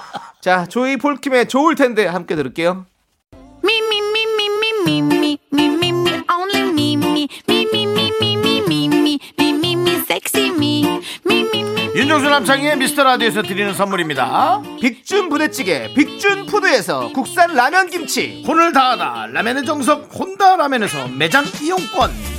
자, 0.42 0.66
조이 0.66 0.96
폴킴의 0.98 1.48
좋을 1.48 1.76
텐데 1.76 2.06
함께 2.06 2.36
들을게요. 2.36 2.86
윤정수 11.96 12.30
남창희의 12.30 12.78
미스터 12.78 13.04
라디오에서 13.04 13.42
드리는 13.42 13.74
선물입니다 13.74 14.62
빅준 14.82 15.30
부대찌개 15.30 15.94
빅준 15.94 16.46
푸드에서 16.46 17.10
국산 17.14 17.54
라면 17.56 17.90
김치 17.90 18.44
혼을 18.48 18.72
다하다 18.72 19.28
라멘의 19.34 19.66
정석 19.66 20.10
혼다 20.14 20.56
라멘에서 20.56 21.08
매장 21.10 21.44
이용권 21.62 22.39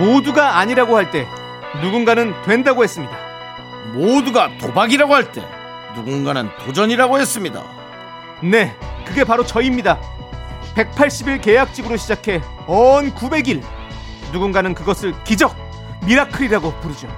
모두가 0.00 0.58
아니라고 0.58 0.96
할 0.96 1.10
때 1.10 1.28
누군가는 1.82 2.34
된다고 2.42 2.82
했습니다. 2.82 3.14
모두가 3.92 4.50
도박이라고 4.58 5.14
할 5.14 5.30
때 5.32 5.46
누군가는 5.94 6.48
도전이라고 6.64 7.18
했습니다. 7.20 7.62
네, 8.42 8.74
그게 9.04 9.24
바로 9.24 9.44
저입니다. 9.44 10.00
180일 10.74 11.42
계약직으로 11.42 11.96
시작해 11.98 12.40
언 12.66 13.12
900일. 13.14 13.62
누군가는 14.32 14.72
그것을 14.74 15.12
기적, 15.24 15.54
미라클이라고 16.06 16.72
부르죠. 16.80 17.08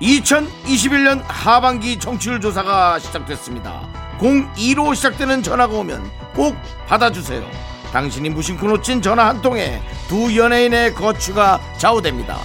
2021년 0.00 1.22
하반기 1.28 1.98
청취율 1.98 2.40
조사가 2.40 2.98
시작됐습니다. 2.98 3.82
02로 4.18 4.94
시작되는 4.96 5.42
전화가 5.42 5.74
오면 5.76 6.10
꼭 6.34 6.56
받아주세요. 6.88 7.46
당신이 7.92 8.30
무심코 8.30 8.66
놓친 8.66 9.02
전화 9.02 9.28
한 9.28 9.40
통에 9.42 9.80
두 10.12 10.36
연예인의 10.36 10.92
거취가 10.92 11.58
좌우됩니다. 11.78 12.36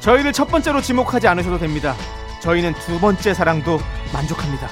저희를 0.00 0.32
첫 0.32 0.46
번째로 0.46 0.82
지목하지 0.82 1.28
않으셔도 1.28 1.56
됩니다. 1.56 1.94
저희는 2.40 2.74
두 2.84 2.98
번째 2.98 3.32
사랑도 3.32 3.78
만족합니다. 4.12 4.68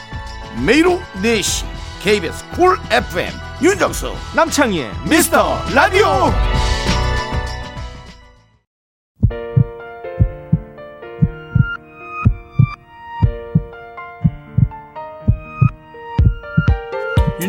매일 0.67 0.89
오후 0.89 1.01
4시 1.23 1.65
KBS 2.03 2.51
쿨 2.51 2.77
FM 2.91 3.33
윤정수 3.63 4.13
남창희의 4.35 4.91
미스터 5.09 5.61
라디오 5.73 6.33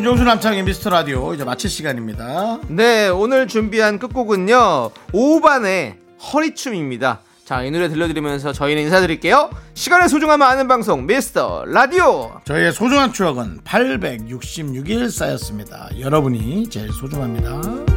윤정수 0.05 0.23
남창희 0.23 0.61
미스터 0.61 0.91
라디오 0.91 1.33
이제 1.33 1.43
마칠 1.43 1.67
시간입니다. 1.67 2.59
네, 2.67 3.07
오늘 3.07 3.47
준비한 3.47 3.97
끝곡은요. 3.97 4.91
오반의 5.11 5.97
허리춤입니다. 6.31 7.21
자, 7.43 7.63
이 7.63 7.71
노래 7.71 7.89
들려드리면서 7.89 8.53
저희는 8.53 8.83
인사드릴게요. 8.83 9.49
시간의 9.73 10.09
소중함을 10.09 10.45
아는 10.45 10.67
방송 10.67 11.07
미스터 11.07 11.65
라디오. 11.65 12.39
저희의 12.45 12.71
소중한 12.73 13.13
추억은 13.13 13.61
866일 13.63 15.09
쌓였습니다. 15.09 15.89
여러분이 15.99 16.69
제일 16.69 16.91
소중합니다. 16.91 17.94